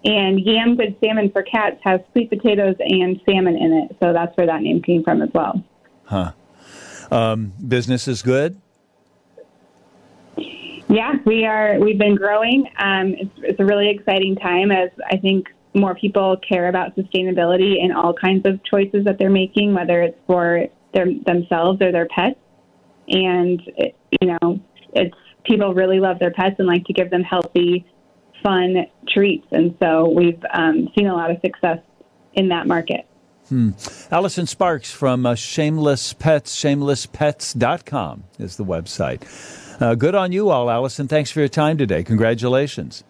And 0.03 0.39
Yam 0.39 0.75
Good 0.75 0.95
Salmon 1.03 1.31
for 1.31 1.43
Cats 1.43 1.79
has 1.83 2.01
sweet 2.11 2.29
potatoes 2.29 2.75
and 2.79 3.21
salmon 3.25 3.55
in 3.55 3.71
it, 3.73 3.97
so 4.01 4.13
that's 4.13 4.35
where 4.35 4.47
that 4.47 4.61
name 4.61 4.81
came 4.81 5.03
from 5.03 5.21
as 5.21 5.29
well. 5.33 5.63
Huh. 6.05 6.33
Um, 7.11 7.53
business 7.67 8.07
is 8.07 8.21
good. 8.21 8.59
Yeah, 10.87 11.13
we 11.25 11.45
are. 11.45 11.79
We've 11.79 11.99
been 11.99 12.15
growing. 12.15 12.65
Um, 12.77 13.15
it's, 13.17 13.31
it's 13.37 13.59
a 13.59 13.65
really 13.65 13.89
exciting 13.89 14.35
time 14.35 14.71
as 14.71 14.89
I 15.09 15.17
think 15.17 15.47
more 15.73 15.95
people 15.95 16.37
care 16.47 16.67
about 16.67 16.95
sustainability 16.95 17.75
in 17.81 17.91
all 17.91 18.13
kinds 18.13 18.45
of 18.45 18.61
choices 18.63 19.05
that 19.05 19.17
they're 19.17 19.29
making, 19.29 19.73
whether 19.73 20.01
it's 20.01 20.17
for 20.27 20.65
their 20.93 21.05
themselves 21.25 21.81
or 21.81 21.91
their 21.91 22.07
pets. 22.07 22.39
And 23.07 23.61
it, 23.77 23.95
you 24.19 24.27
know, 24.27 24.59
it's 24.93 25.15
people 25.45 25.73
really 25.73 25.99
love 25.99 26.19
their 26.19 26.31
pets 26.31 26.55
and 26.59 26.67
like 26.67 26.85
to 26.85 26.93
give 26.93 27.09
them 27.09 27.23
healthy, 27.23 27.85
fun 28.43 28.85
treats. 29.07 29.47
And 29.51 29.75
so 29.81 30.09
we've 30.09 30.43
um, 30.53 30.89
seen 30.97 31.07
a 31.07 31.13
lot 31.13 31.31
of 31.31 31.37
success 31.41 31.79
in 32.33 32.49
that 32.49 32.67
market. 32.67 33.05
Hmm. 33.51 33.71
Allison 34.09 34.47
Sparks 34.47 34.91
from 34.91 35.25
uh, 35.25 35.35
Shameless 35.35 36.13
Pets, 36.13 36.55
shamelesspets.com 36.55 38.23
is 38.39 38.55
the 38.55 38.63
website. 38.63 39.81
Uh, 39.81 39.93
good 39.93 40.15
on 40.15 40.31
you 40.31 40.49
all, 40.49 40.69
Allison. 40.69 41.09
Thanks 41.09 41.31
for 41.31 41.41
your 41.41 41.49
time 41.49 41.77
today. 41.77 42.01
Congratulations. 42.01 43.03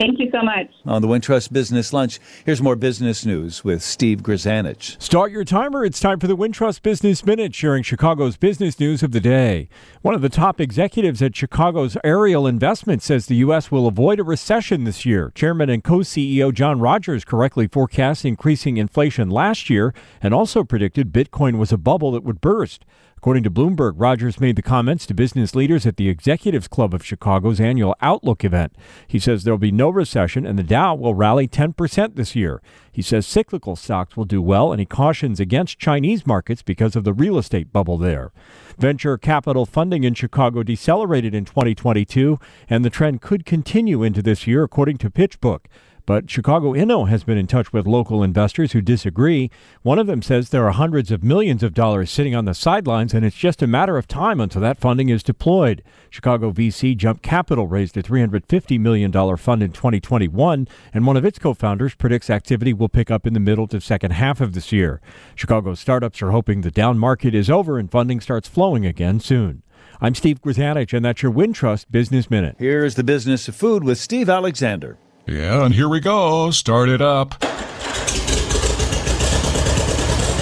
Thank 0.00 0.18
you 0.18 0.30
so 0.32 0.40
much. 0.40 0.70
On 0.86 1.02
the 1.02 1.08
Wintrust 1.08 1.52
Business 1.52 1.92
Lunch, 1.92 2.20
here's 2.46 2.62
more 2.62 2.74
business 2.74 3.26
news 3.26 3.62
with 3.62 3.82
Steve 3.82 4.22
Grzanich. 4.22 5.00
Start 5.00 5.30
your 5.30 5.44
timer. 5.44 5.84
It's 5.84 6.00
time 6.00 6.18
for 6.18 6.26
the 6.26 6.36
Wintrust 6.36 6.80
Business 6.80 7.26
Minute, 7.26 7.54
sharing 7.54 7.82
Chicago's 7.82 8.38
business 8.38 8.80
news 8.80 9.02
of 9.02 9.12
the 9.12 9.20
day. 9.20 9.68
One 10.00 10.14
of 10.14 10.22
the 10.22 10.30
top 10.30 10.58
executives 10.58 11.20
at 11.20 11.36
Chicago's 11.36 11.98
Ariel 12.02 12.46
Investment 12.46 13.02
says 13.02 13.26
the 13.26 13.36
U.S. 13.36 13.70
will 13.70 13.86
avoid 13.86 14.18
a 14.18 14.24
recession 14.24 14.84
this 14.84 15.04
year. 15.04 15.32
Chairman 15.34 15.68
and 15.68 15.84
co 15.84 15.98
CEO 15.98 16.50
John 16.50 16.80
Rogers 16.80 17.22
correctly 17.22 17.68
forecast 17.68 18.24
increasing 18.24 18.78
inflation 18.78 19.28
last 19.28 19.68
year 19.68 19.92
and 20.22 20.32
also 20.32 20.64
predicted 20.64 21.12
Bitcoin 21.12 21.58
was 21.58 21.72
a 21.72 21.76
bubble 21.76 22.12
that 22.12 22.24
would 22.24 22.40
burst. 22.40 22.86
According 23.20 23.42
to 23.42 23.50
Bloomberg, 23.50 23.96
Rogers 23.96 24.40
made 24.40 24.56
the 24.56 24.62
comments 24.62 25.04
to 25.04 25.12
business 25.12 25.54
leaders 25.54 25.84
at 25.84 25.98
the 25.98 26.08
Executives 26.08 26.66
Club 26.66 26.94
of 26.94 27.04
Chicago's 27.04 27.60
annual 27.60 27.94
Outlook 28.00 28.44
event. 28.44 28.74
He 29.06 29.18
says 29.18 29.44
there 29.44 29.52
will 29.52 29.58
be 29.58 29.70
no 29.70 29.90
recession 29.90 30.46
and 30.46 30.58
the 30.58 30.62
Dow 30.62 30.94
will 30.94 31.12
rally 31.12 31.46
10% 31.46 32.16
this 32.16 32.34
year. 32.34 32.62
He 32.90 33.02
says 33.02 33.26
cyclical 33.26 33.76
stocks 33.76 34.16
will 34.16 34.24
do 34.24 34.40
well 34.40 34.72
and 34.72 34.80
he 34.80 34.86
cautions 34.86 35.38
against 35.38 35.78
Chinese 35.78 36.26
markets 36.26 36.62
because 36.62 36.96
of 36.96 37.04
the 37.04 37.12
real 37.12 37.36
estate 37.36 37.74
bubble 37.74 37.98
there. 37.98 38.32
Venture 38.78 39.18
capital 39.18 39.66
funding 39.66 40.02
in 40.02 40.14
Chicago 40.14 40.62
decelerated 40.62 41.34
in 41.34 41.44
2022 41.44 42.38
and 42.70 42.86
the 42.86 42.88
trend 42.88 43.20
could 43.20 43.44
continue 43.44 44.02
into 44.02 44.22
this 44.22 44.46
year 44.46 44.62
according 44.62 44.96
to 44.96 45.10
PitchBook. 45.10 45.66
But 46.06 46.30
Chicago 46.30 46.72
Inno 46.72 47.08
has 47.08 47.24
been 47.24 47.38
in 47.38 47.46
touch 47.46 47.72
with 47.72 47.86
local 47.86 48.22
investors 48.22 48.72
who 48.72 48.80
disagree. 48.80 49.50
One 49.82 49.98
of 49.98 50.06
them 50.06 50.22
says 50.22 50.48
there 50.48 50.66
are 50.66 50.72
hundreds 50.72 51.10
of 51.10 51.22
millions 51.22 51.62
of 51.62 51.74
dollars 51.74 52.10
sitting 52.10 52.34
on 52.34 52.44
the 52.44 52.54
sidelines, 52.54 53.14
and 53.14 53.24
it's 53.24 53.36
just 53.36 53.62
a 53.62 53.66
matter 53.66 53.96
of 53.96 54.08
time 54.08 54.40
until 54.40 54.60
that 54.62 54.78
funding 54.78 55.08
is 55.08 55.22
deployed. 55.22 55.82
Chicago 56.10 56.50
VC 56.50 56.96
Jump 56.96 57.22
Capital 57.22 57.66
raised 57.66 57.96
a 57.96 58.02
$350 58.02 58.80
million 58.80 59.12
fund 59.36 59.62
in 59.62 59.72
2021, 59.72 60.68
and 60.92 61.06
one 61.06 61.16
of 61.16 61.24
its 61.24 61.38
co 61.38 61.54
founders 61.54 61.94
predicts 61.94 62.30
activity 62.30 62.72
will 62.72 62.88
pick 62.88 63.10
up 63.10 63.26
in 63.26 63.34
the 63.34 63.40
middle 63.40 63.66
to 63.68 63.80
second 63.80 64.12
half 64.12 64.40
of 64.40 64.52
this 64.52 64.72
year. 64.72 65.00
Chicago 65.34 65.74
startups 65.74 66.22
are 66.22 66.30
hoping 66.30 66.60
the 66.60 66.70
down 66.70 66.98
market 66.98 67.34
is 67.34 67.50
over 67.50 67.78
and 67.78 67.90
funding 67.90 68.20
starts 68.20 68.48
flowing 68.48 68.86
again 68.86 69.20
soon. 69.20 69.62
I'm 70.00 70.14
Steve 70.14 70.40
Grzanich, 70.40 70.94
and 70.94 71.04
that's 71.04 71.22
your 71.22 71.32
Wintrust 71.32 71.86
Business 71.90 72.30
Minute. 72.30 72.56
Here's 72.58 72.94
the 72.94 73.04
business 73.04 73.48
of 73.48 73.56
food 73.56 73.84
with 73.84 73.98
Steve 73.98 74.30
Alexander. 74.30 74.96
Yeah, 75.30 75.64
and 75.64 75.72
here 75.72 75.88
we 75.88 76.00
go. 76.00 76.50
Start 76.50 76.88
it 76.88 77.00
up. 77.00 77.36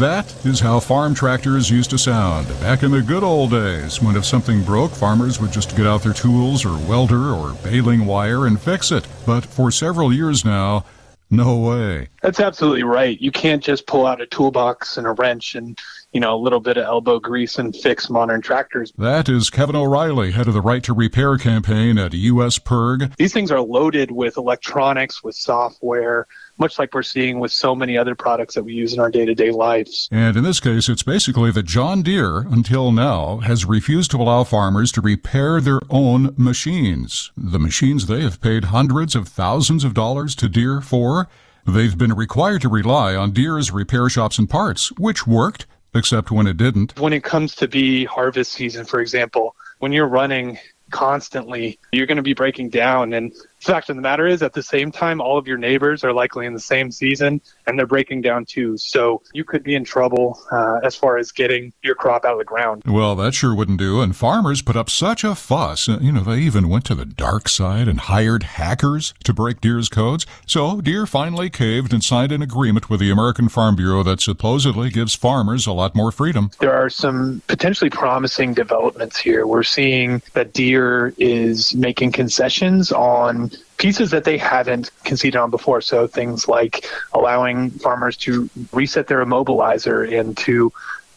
That 0.00 0.34
is 0.46 0.60
how 0.60 0.80
farm 0.80 1.14
tractors 1.14 1.70
used 1.70 1.90
to 1.90 1.98
sound 1.98 2.48
back 2.60 2.82
in 2.82 2.90
the 2.90 3.02
good 3.02 3.22
old 3.22 3.50
days 3.50 4.00
when 4.00 4.16
if 4.16 4.24
something 4.24 4.62
broke, 4.62 4.92
farmers 4.92 5.38
would 5.38 5.52
just 5.52 5.76
get 5.76 5.86
out 5.86 6.02
their 6.02 6.14
tools 6.14 6.64
or 6.64 6.78
welder 6.88 7.34
or 7.34 7.52
baling 7.62 8.06
wire 8.06 8.46
and 8.46 8.58
fix 8.58 8.92
it. 8.92 9.06
But 9.26 9.44
for 9.44 9.70
several 9.70 10.10
years 10.10 10.42
now, 10.42 10.86
no 11.28 11.54
way. 11.58 12.08
That's 12.22 12.40
absolutely 12.40 12.82
right. 12.82 13.20
You 13.20 13.30
can't 13.30 13.62
just 13.62 13.86
pull 13.86 14.06
out 14.06 14.22
a 14.22 14.26
toolbox 14.26 14.96
and 14.96 15.06
a 15.06 15.12
wrench 15.12 15.54
and, 15.54 15.78
you 16.12 16.20
know, 16.20 16.34
a 16.34 16.40
little 16.40 16.60
bit 16.60 16.78
of 16.78 16.84
elbow 16.84 17.20
grease 17.20 17.58
and 17.58 17.76
fix 17.76 18.08
modern 18.08 18.40
tractors. 18.40 18.92
That 18.96 19.28
is 19.28 19.50
Kevin 19.50 19.76
O'Reilly, 19.76 20.32
head 20.32 20.48
of 20.48 20.54
the 20.54 20.62
Right 20.62 20.82
to 20.82 20.94
Repair 20.94 21.36
campaign 21.36 21.98
at 21.98 22.14
US 22.14 22.58
PIRG. 22.58 23.12
These 23.16 23.32
things 23.34 23.52
are 23.52 23.60
loaded 23.60 24.10
with 24.10 24.38
electronics, 24.38 25.22
with 25.22 25.36
software, 25.36 26.26
much 26.60 26.78
like 26.78 26.94
we're 26.94 27.02
seeing 27.02 27.40
with 27.40 27.50
so 27.50 27.74
many 27.74 27.96
other 27.96 28.14
products 28.14 28.54
that 28.54 28.62
we 28.62 28.74
use 28.74 28.92
in 28.92 29.00
our 29.00 29.10
day 29.10 29.24
to 29.24 29.34
day 29.34 29.50
lives. 29.50 30.08
And 30.12 30.36
in 30.36 30.44
this 30.44 30.60
case, 30.60 30.88
it's 30.88 31.02
basically 31.02 31.50
that 31.52 31.64
John 31.64 32.02
Deere, 32.02 32.40
until 32.40 32.92
now, 32.92 33.38
has 33.38 33.64
refused 33.64 34.10
to 34.12 34.18
allow 34.18 34.44
farmers 34.44 34.92
to 34.92 35.00
repair 35.00 35.60
their 35.60 35.80
own 35.88 36.34
machines. 36.36 37.32
The 37.36 37.58
machines 37.58 38.06
they 38.06 38.20
have 38.22 38.40
paid 38.40 38.64
hundreds 38.64 39.16
of 39.16 39.26
thousands 39.26 39.84
of 39.84 39.94
dollars 39.94 40.34
to 40.36 40.48
Deere 40.48 40.80
for. 40.80 41.28
They've 41.66 41.96
been 41.96 42.14
required 42.14 42.62
to 42.62 42.68
rely 42.68 43.14
on 43.14 43.32
Deere's 43.32 43.70
repair 43.70 44.08
shops 44.08 44.38
and 44.38 44.48
parts, 44.48 44.92
which 44.92 45.26
worked, 45.26 45.66
except 45.94 46.30
when 46.30 46.46
it 46.46 46.56
didn't. 46.56 46.98
When 46.98 47.12
it 47.12 47.24
comes 47.24 47.54
to 47.56 47.68
bee 47.68 48.04
harvest 48.04 48.52
season, 48.52 48.84
for 48.84 49.00
example, 49.00 49.54
when 49.78 49.92
you're 49.92 50.08
running 50.08 50.58
constantly, 50.90 51.78
you're 51.92 52.06
going 52.06 52.16
to 52.16 52.22
be 52.22 52.34
breaking 52.34 52.70
down. 52.70 53.12
And 53.12 53.32
fact 53.60 53.90
of 53.90 53.96
the 53.96 54.02
matter 54.02 54.26
is, 54.26 54.42
at 54.42 54.52
the 54.52 54.62
same 54.62 54.90
time, 54.90 55.20
all 55.20 55.38
of 55.38 55.46
your 55.46 55.58
neighbors 55.58 56.02
are 56.04 56.12
likely 56.12 56.46
in 56.46 56.54
the 56.54 56.60
same 56.60 56.90
season 56.90 57.40
and 57.66 57.78
they're 57.78 57.86
breaking 57.86 58.22
down 58.22 58.44
too. 58.44 58.76
So 58.76 59.22
you 59.32 59.44
could 59.44 59.62
be 59.62 59.74
in 59.74 59.84
trouble 59.84 60.40
uh, 60.50 60.80
as 60.82 60.96
far 60.96 61.18
as 61.18 61.30
getting 61.32 61.72
your 61.82 61.94
crop 61.94 62.24
out 62.24 62.32
of 62.32 62.38
the 62.38 62.44
ground. 62.44 62.82
Well, 62.86 63.14
that 63.16 63.34
sure 63.34 63.54
wouldn't 63.54 63.78
do. 63.78 64.00
And 64.00 64.16
farmers 64.16 64.62
put 64.62 64.76
up 64.76 64.88
such 64.90 65.24
a 65.24 65.34
fuss. 65.34 65.88
Uh, 65.88 65.98
you 66.00 66.12
know, 66.12 66.22
they 66.22 66.38
even 66.38 66.68
went 66.68 66.84
to 66.86 66.94
the 66.94 67.04
dark 67.04 67.48
side 67.48 67.88
and 67.88 68.00
hired 68.00 68.42
hackers 68.42 69.14
to 69.24 69.32
break 69.32 69.60
Deere's 69.60 69.88
codes. 69.88 70.26
So 70.46 70.80
Deere 70.80 71.06
finally 71.06 71.50
caved 71.50 71.92
and 71.92 72.02
signed 72.02 72.32
an 72.32 72.42
agreement 72.42 72.88
with 72.88 73.00
the 73.00 73.10
American 73.10 73.48
Farm 73.48 73.76
Bureau 73.76 74.02
that 74.02 74.20
supposedly 74.20 74.90
gives 74.90 75.14
farmers 75.14 75.66
a 75.66 75.72
lot 75.72 75.94
more 75.94 76.10
freedom. 76.10 76.50
There 76.60 76.74
are 76.74 76.90
some 76.90 77.42
potentially 77.46 77.90
promising 77.90 78.54
developments 78.54 79.18
here. 79.18 79.46
We're 79.46 79.62
seeing 79.62 80.22
that 80.32 80.52
Deere 80.52 81.14
is 81.18 81.74
making 81.74 82.12
concessions 82.12 82.92
on 82.92 83.49
pieces 83.78 84.10
that 84.10 84.24
they 84.24 84.36
haven't 84.36 84.90
conceded 85.04 85.36
on 85.36 85.50
before. 85.50 85.80
So 85.80 86.06
things 86.06 86.48
like 86.48 86.86
allowing 87.12 87.70
farmers 87.70 88.16
to 88.18 88.48
reset 88.72 89.06
their 89.06 89.24
immobilizer 89.24 90.18
and 90.18 90.36
to 90.38 90.72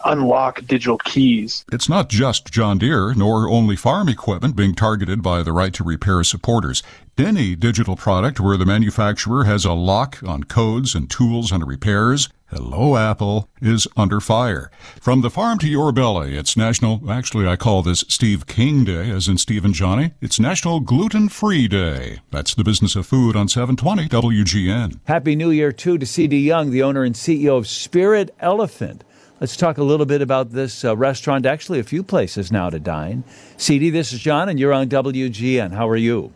unlock 0.05 0.65
digital 0.65 0.97
keys. 0.99 1.65
It's 1.71 1.89
not 1.89 2.09
just 2.09 2.51
John 2.51 2.77
Deere, 2.77 3.13
nor 3.13 3.47
only 3.47 3.75
farm 3.75 4.09
equipment 4.09 4.55
being 4.55 4.75
targeted 4.75 5.21
by 5.21 5.43
the 5.43 5.53
right 5.53 5.73
to 5.73 5.83
repair 5.83 6.23
supporters. 6.23 6.83
Any 7.17 7.55
digital 7.55 7.95
product 7.95 8.39
where 8.39 8.57
the 8.57 8.65
manufacturer 8.65 9.45
has 9.45 9.65
a 9.65 9.73
lock 9.73 10.21
on 10.23 10.43
codes 10.43 10.95
and 10.95 11.09
tools 11.09 11.51
and 11.51 11.65
repairs 11.65 12.29
Hello, 12.55 12.97
Apple 12.97 13.49
is 13.63 13.87
under 13.97 14.19
fire. 14.19 14.69
From 15.01 15.21
the 15.21 15.31
farm 15.31 15.57
to 15.57 15.67
your 15.67 15.91
belly, 15.91 16.37
it's 16.37 16.55
National, 16.55 17.09
actually, 17.09 17.47
I 17.47 17.55
call 17.55 17.81
this 17.81 18.05
Steve 18.07 18.45
King 18.45 18.83
Day, 18.83 19.09
as 19.09 19.27
in 19.27 19.39
Steve 19.39 19.65
and 19.65 19.73
Johnny. 19.73 20.11
It's 20.21 20.39
National 20.39 20.79
Gluten 20.79 21.29
Free 21.29 21.67
Day. 21.67 22.19
That's 22.29 22.53
the 22.53 22.63
business 22.63 22.95
of 22.95 23.07
food 23.07 23.35
on 23.35 23.47
720 23.47 24.07
WGN. 24.07 24.99
Happy 25.05 25.35
New 25.35 25.49
Year, 25.49 25.71
too, 25.71 25.97
to 25.97 26.05
C.D. 26.05 26.37
Young, 26.37 26.69
the 26.69 26.83
owner 26.83 27.03
and 27.03 27.15
CEO 27.15 27.57
of 27.57 27.67
Spirit 27.67 28.35
Elephant. 28.39 29.03
Let's 29.41 29.57
talk 29.57 29.79
a 29.79 29.83
little 29.83 30.05
bit 30.05 30.21
about 30.21 30.51
this 30.51 30.85
uh, 30.85 30.95
restaurant, 30.95 31.47
actually, 31.47 31.79
a 31.79 31.83
few 31.83 32.03
places 32.03 32.51
now 32.51 32.69
to 32.69 32.77
dine. 32.77 33.23
CD, 33.57 33.89
this 33.89 34.13
is 34.13 34.19
John, 34.19 34.47
and 34.47 34.59
you're 34.59 34.73
on 34.73 34.89
WGN. 34.89 35.71
How 35.71 35.89
are 35.89 35.97
you? 35.97 36.31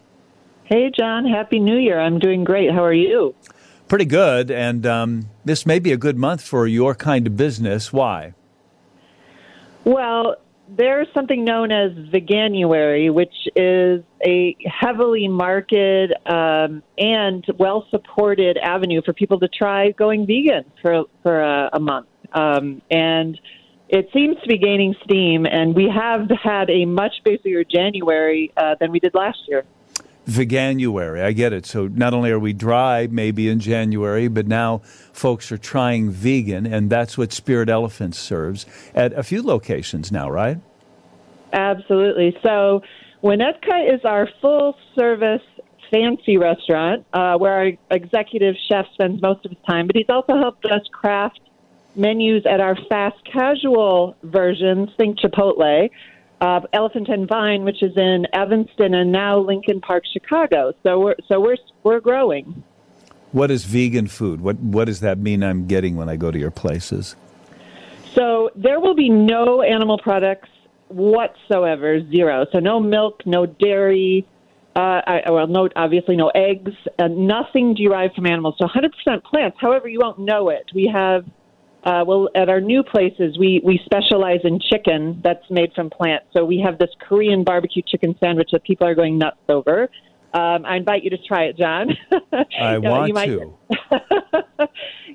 Hey, 0.63 0.89
John. 0.89 1.25
Happy 1.25 1.59
New 1.59 1.77
Year. 1.77 1.99
I'm 1.99 2.17
doing 2.17 2.43
great. 2.43 2.71
How 2.71 2.83
are 2.83 2.91
you? 2.91 3.35
Pretty 3.87 4.05
good. 4.05 4.51
And 4.51 4.85
um, 4.85 5.29
this 5.45 5.65
may 5.65 5.79
be 5.79 5.91
a 5.91 5.97
good 5.97 6.17
month 6.17 6.41
for 6.41 6.67
your 6.67 6.95
kind 6.95 7.27
of 7.27 7.35
business. 7.35 7.91
Why? 7.91 8.33
Well, 9.83 10.35
there's 10.69 11.07
something 11.13 11.45
known 11.45 11.71
as 11.71 11.91
Veganuary, 11.93 13.13
which 13.13 13.33
is 13.55 14.03
a 14.25 14.55
heavily 14.65 15.27
marketed 15.27 16.13
um, 16.25 16.83
and 16.97 17.45
well 17.57 17.87
supported 17.89 18.57
avenue 18.57 19.01
for 19.05 19.13
people 19.13 19.39
to 19.39 19.47
try 19.47 19.91
going 19.91 20.27
vegan 20.27 20.65
for 20.81 21.05
for 21.23 21.41
a, 21.41 21.69
a 21.73 21.79
month. 21.79 22.07
Um, 22.33 22.81
and 22.91 23.39
it 23.87 24.09
seems 24.13 24.35
to 24.41 24.47
be 24.47 24.57
gaining 24.57 24.93
steam, 25.05 25.45
and 25.45 25.73
we 25.73 25.89
have 25.89 26.29
had 26.43 26.69
a 26.69 26.83
much 26.83 27.13
busier 27.23 27.63
January 27.63 28.51
uh, 28.57 28.75
than 28.79 28.91
we 28.91 28.99
did 28.99 29.13
last 29.13 29.39
year. 29.47 29.63
Veganuary. 30.27 31.23
I 31.23 31.31
get 31.31 31.53
it. 31.53 31.65
So 31.65 31.87
not 31.87 32.13
only 32.13 32.31
are 32.31 32.39
we 32.39 32.53
dry 32.53 33.07
maybe 33.09 33.47
in 33.47 33.59
January, 33.59 34.27
but 34.27 34.45
now 34.45 34.79
folks 35.13 35.51
are 35.51 35.57
trying 35.57 36.11
vegan, 36.11 36.65
and 36.65 36.89
that's 36.89 37.17
what 37.17 37.31
Spirit 37.31 37.69
Elephant 37.69 38.13
serves 38.13 38.65
at 38.93 39.13
a 39.13 39.23
few 39.23 39.41
locations 39.41 40.11
now, 40.11 40.29
right? 40.29 40.57
Absolutely. 41.53 42.37
So 42.43 42.83
Winnetka 43.23 43.93
is 43.93 44.03
our 44.03 44.27
full 44.41 44.77
service 44.95 45.41
fancy 45.89 46.37
restaurant 46.37 47.05
uh, 47.13 47.37
where 47.37 47.53
our 47.53 47.71
executive 47.91 48.55
chef 48.67 48.85
spends 48.93 49.21
most 49.21 49.45
of 49.45 49.51
his 49.51 49.59
time, 49.65 49.87
but 49.87 49.95
he's 49.95 50.09
also 50.09 50.37
helped 50.37 50.65
us 50.65 50.81
craft 50.91 51.39
menus 51.95 52.45
at 52.45 52.59
our 52.59 52.75
fast 52.89 53.17
casual 53.25 54.15
versions, 54.23 54.89
think 54.97 55.17
Chipotle, 55.19 55.89
uh, 56.41 56.61
Elephant 56.73 57.09
and 57.09 57.27
Vine, 57.27 57.63
which 57.63 57.81
is 57.81 57.95
in 57.97 58.27
Evanston, 58.33 58.93
and 58.93 59.11
now 59.11 59.39
Lincoln 59.39 59.81
Park, 59.81 60.03
Chicago. 60.11 60.73
So 60.83 60.99
we're 60.99 61.15
so 61.27 61.39
we're 61.39 61.57
we're 61.83 61.99
growing. 61.99 62.63
What 63.31 63.51
is 63.51 63.65
vegan 63.65 64.07
food? 64.07 64.41
What 64.41 64.57
what 64.57 64.85
does 64.85 64.99
that 65.01 65.17
mean? 65.17 65.43
I'm 65.43 65.67
getting 65.67 65.95
when 65.95 66.09
I 66.09 66.15
go 66.15 66.31
to 66.31 66.39
your 66.39 66.51
places. 66.51 67.15
So 68.13 68.49
there 68.55 68.79
will 68.79 68.95
be 68.95 69.09
no 69.09 69.61
animal 69.61 69.99
products 69.99 70.49
whatsoever, 70.87 71.99
zero. 72.09 72.45
So 72.51 72.59
no 72.59 72.79
milk, 72.79 73.23
no 73.25 73.45
dairy. 73.45 74.25
Uh, 74.75 75.01
I, 75.05 75.31
well, 75.31 75.47
no, 75.47 75.69
obviously 75.75 76.15
no 76.15 76.29
eggs, 76.29 76.71
uh, 76.99 77.07
nothing 77.07 77.73
derived 77.73 78.13
from 78.15 78.27
animals. 78.27 78.55
So 78.59 78.67
100% 78.67 79.23
plants. 79.23 79.57
However, 79.59 79.87
you 79.87 79.99
won't 79.99 80.19
know 80.19 80.49
it. 80.49 80.65
We 80.73 80.89
have 80.93 81.25
uh, 81.87 82.03
well, 82.05 82.27
at 82.35 82.49
our 82.49 82.59
new 82.59 82.83
places, 82.83 83.37
we, 83.39 83.61
we 83.63 83.79
specialize 83.85 84.41
in 84.43 84.59
chicken 84.59 85.21
that's 85.23 85.49
made 85.49 85.71
from 85.73 85.89
plants. 85.89 86.25
So 86.33 86.43
we 86.43 86.59
have 86.59 86.77
this 86.77 86.89
Korean 87.07 87.45
barbecue 87.45 87.81
chicken 87.81 88.13
sandwich 88.19 88.49
that 88.51 88.65
people 88.65 88.85
are 88.85 88.93
going 88.93 89.17
nuts 89.17 89.37
over. 89.47 89.83
Um, 90.33 90.65
I 90.65 90.75
invite 90.75 91.05
you 91.05 91.11
to 91.11 91.17
try 91.17 91.43
it, 91.45 91.57
John. 91.57 91.91
I 92.59 92.77
want 92.79 93.13
might... 93.13 93.27
to. 93.27 93.53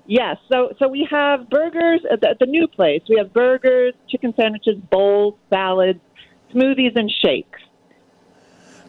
yes. 0.07 0.39
So 0.51 0.73
so 0.79 0.89
we 0.89 1.07
have 1.11 1.51
burgers 1.51 2.01
at 2.11 2.23
the, 2.23 2.31
at 2.31 2.39
the 2.39 2.47
new 2.47 2.67
place. 2.67 3.03
We 3.07 3.19
have 3.19 3.35
burgers, 3.35 3.93
chicken 4.09 4.33
sandwiches, 4.35 4.77
bowls, 4.91 5.35
salads, 5.51 6.01
smoothies, 6.55 6.97
and 6.97 7.13
shakes. 7.23 7.61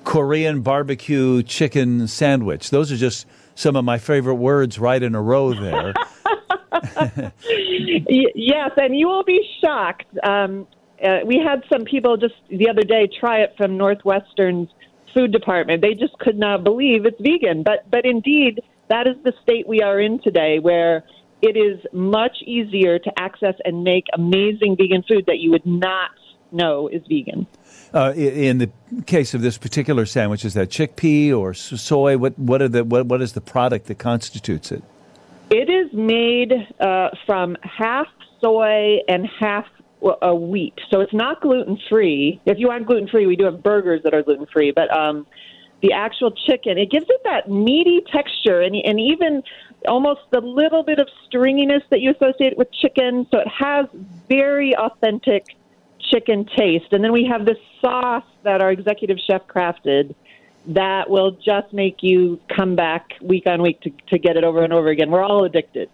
Korean 0.05 0.61
barbecue 0.61 1.43
chicken 1.43 2.07
sandwich. 2.07 2.69
Those 2.69 2.93
are 2.93 2.97
just 2.97 3.27
some 3.55 3.75
of 3.75 3.85
my 3.85 3.97
favorite 3.97 4.35
words 4.35 4.79
right 4.79 5.01
in 5.01 5.15
a 5.15 5.21
row 5.21 5.53
there. 5.53 5.93
yes, 8.09 8.71
and 8.77 8.97
you 8.97 9.07
will 9.07 9.23
be 9.23 9.47
shocked. 9.61 10.05
Um, 10.23 10.67
uh, 11.03 11.19
we 11.25 11.37
had 11.37 11.63
some 11.71 11.83
people 11.83 12.17
just 12.17 12.35
the 12.49 12.69
other 12.69 12.83
day 12.83 13.07
try 13.19 13.39
it 13.39 13.53
from 13.57 13.77
Northwestern's 13.77 14.69
food 15.13 15.31
department. 15.31 15.81
They 15.81 15.93
just 15.93 16.17
could 16.19 16.37
not 16.37 16.63
believe 16.63 17.05
it's 17.05 17.19
vegan. 17.21 17.63
But 17.63 17.89
but 17.89 18.05
indeed, 18.05 18.61
that 18.89 19.07
is 19.07 19.15
the 19.23 19.33
state 19.43 19.67
we 19.67 19.81
are 19.81 19.99
in 19.99 20.19
today, 20.21 20.59
where 20.59 21.03
it 21.41 21.57
is 21.57 21.79
much 21.91 22.37
easier 22.45 22.99
to 22.99 23.11
access 23.19 23.55
and 23.65 23.83
make 23.83 24.05
amazing 24.13 24.77
vegan 24.77 25.03
food 25.07 25.25
that 25.27 25.39
you 25.39 25.51
would 25.51 25.65
not 25.65 26.11
know 26.53 26.87
is 26.87 27.01
vegan. 27.07 27.47
Uh, 27.93 28.11
in 28.15 28.57
the 28.57 28.71
case 29.05 29.33
of 29.33 29.41
this 29.41 29.57
particular 29.57 30.05
sandwich, 30.05 30.43
is 30.45 30.53
that 30.55 30.69
chickpea 30.69 31.37
or 31.37 31.53
soy? 31.53 32.17
What 32.17 32.37
what 32.39 32.61
are 32.61 32.67
the 32.67 32.83
what, 32.83 33.05
what 33.05 33.21
is 33.21 33.33
the 33.33 33.41
product 33.41 33.87
that 33.87 33.99
constitutes 33.99 34.71
it? 34.71 34.83
It 35.49 35.69
is 35.69 35.93
made 35.93 36.53
uh, 36.79 37.09
from 37.25 37.55
half 37.61 38.07
soy 38.41 38.99
and 39.07 39.27
half 39.39 39.67
uh, 40.03 40.33
wheat, 40.33 40.73
so 40.89 41.01
it's 41.01 41.13
not 41.13 41.41
gluten 41.41 41.77
free. 41.89 42.41
If 42.45 42.57
you 42.57 42.67
want 42.69 42.87
gluten 42.87 43.07
free, 43.07 43.27
we 43.27 43.35
do 43.35 43.45
have 43.45 43.61
burgers 43.61 44.01
that 44.03 44.13
are 44.13 44.23
gluten 44.23 44.47
free, 44.47 44.71
but 44.71 44.91
um, 44.95 45.27
the 45.81 45.91
actual 45.91 46.31
chicken 46.31 46.77
it 46.77 46.89
gives 46.89 47.05
it 47.09 47.21
that 47.25 47.49
meaty 47.49 48.01
texture 48.11 48.61
and 48.61 48.75
and 48.75 48.99
even 48.99 49.43
almost 49.87 50.21
the 50.31 50.39
little 50.41 50.81
bit 50.83 50.99
of 50.99 51.07
stringiness 51.27 51.81
that 51.89 52.01
you 52.01 52.11
associate 52.11 52.57
with 52.57 52.71
chicken. 52.71 53.27
So 53.29 53.39
it 53.39 53.47
has 53.47 53.85
very 54.27 54.75
authentic 54.75 55.57
chicken 56.13 56.45
taste, 56.57 56.91
and 56.91 57.03
then 57.03 57.11
we 57.11 57.25
have 57.25 57.45
this 57.45 57.57
sauce 57.81 58.25
that 58.43 58.61
our 58.61 58.71
executive 58.71 59.17
chef 59.25 59.47
crafted 59.47 60.15
that 60.67 61.09
will 61.09 61.31
just 61.31 61.73
make 61.73 62.01
you 62.01 62.39
come 62.55 62.75
back 62.75 63.13
week 63.21 63.47
on 63.47 63.61
week 63.61 63.81
to, 63.81 63.91
to 64.07 64.17
get 64.17 64.37
it 64.37 64.43
over 64.43 64.63
and 64.63 64.71
over 64.71 64.89
again. 64.89 65.11
We're 65.11 65.23
all 65.23 65.43
addicted. 65.43 65.89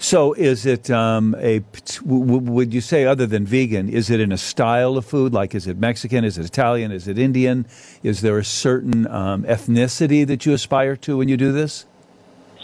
So, 0.00 0.32
is 0.34 0.64
it 0.64 0.90
um, 0.90 1.34
a? 1.38 1.62
Would 2.04 2.72
you 2.72 2.80
say, 2.80 3.04
other 3.04 3.26
than 3.26 3.44
vegan, 3.44 3.88
is 3.88 4.10
it 4.10 4.20
in 4.20 4.30
a 4.30 4.38
style 4.38 4.96
of 4.96 5.04
food? 5.04 5.32
Like, 5.32 5.54
is 5.54 5.66
it 5.66 5.76
Mexican? 5.76 6.24
Is 6.24 6.38
it 6.38 6.46
Italian? 6.46 6.92
Is 6.92 7.08
it 7.08 7.18
Indian? 7.18 7.66
Is 8.02 8.20
there 8.20 8.38
a 8.38 8.44
certain 8.44 9.06
um, 9.08 9.42
ethnicity 9.42 10.26
that 10.26 10.46
you 10.46 10.52
aspire 10.52 10.96
to 10.98 11.18
when 11.18 11.28
you 11.28 11.36
do 11.36 11.52
this? 11.52 11.84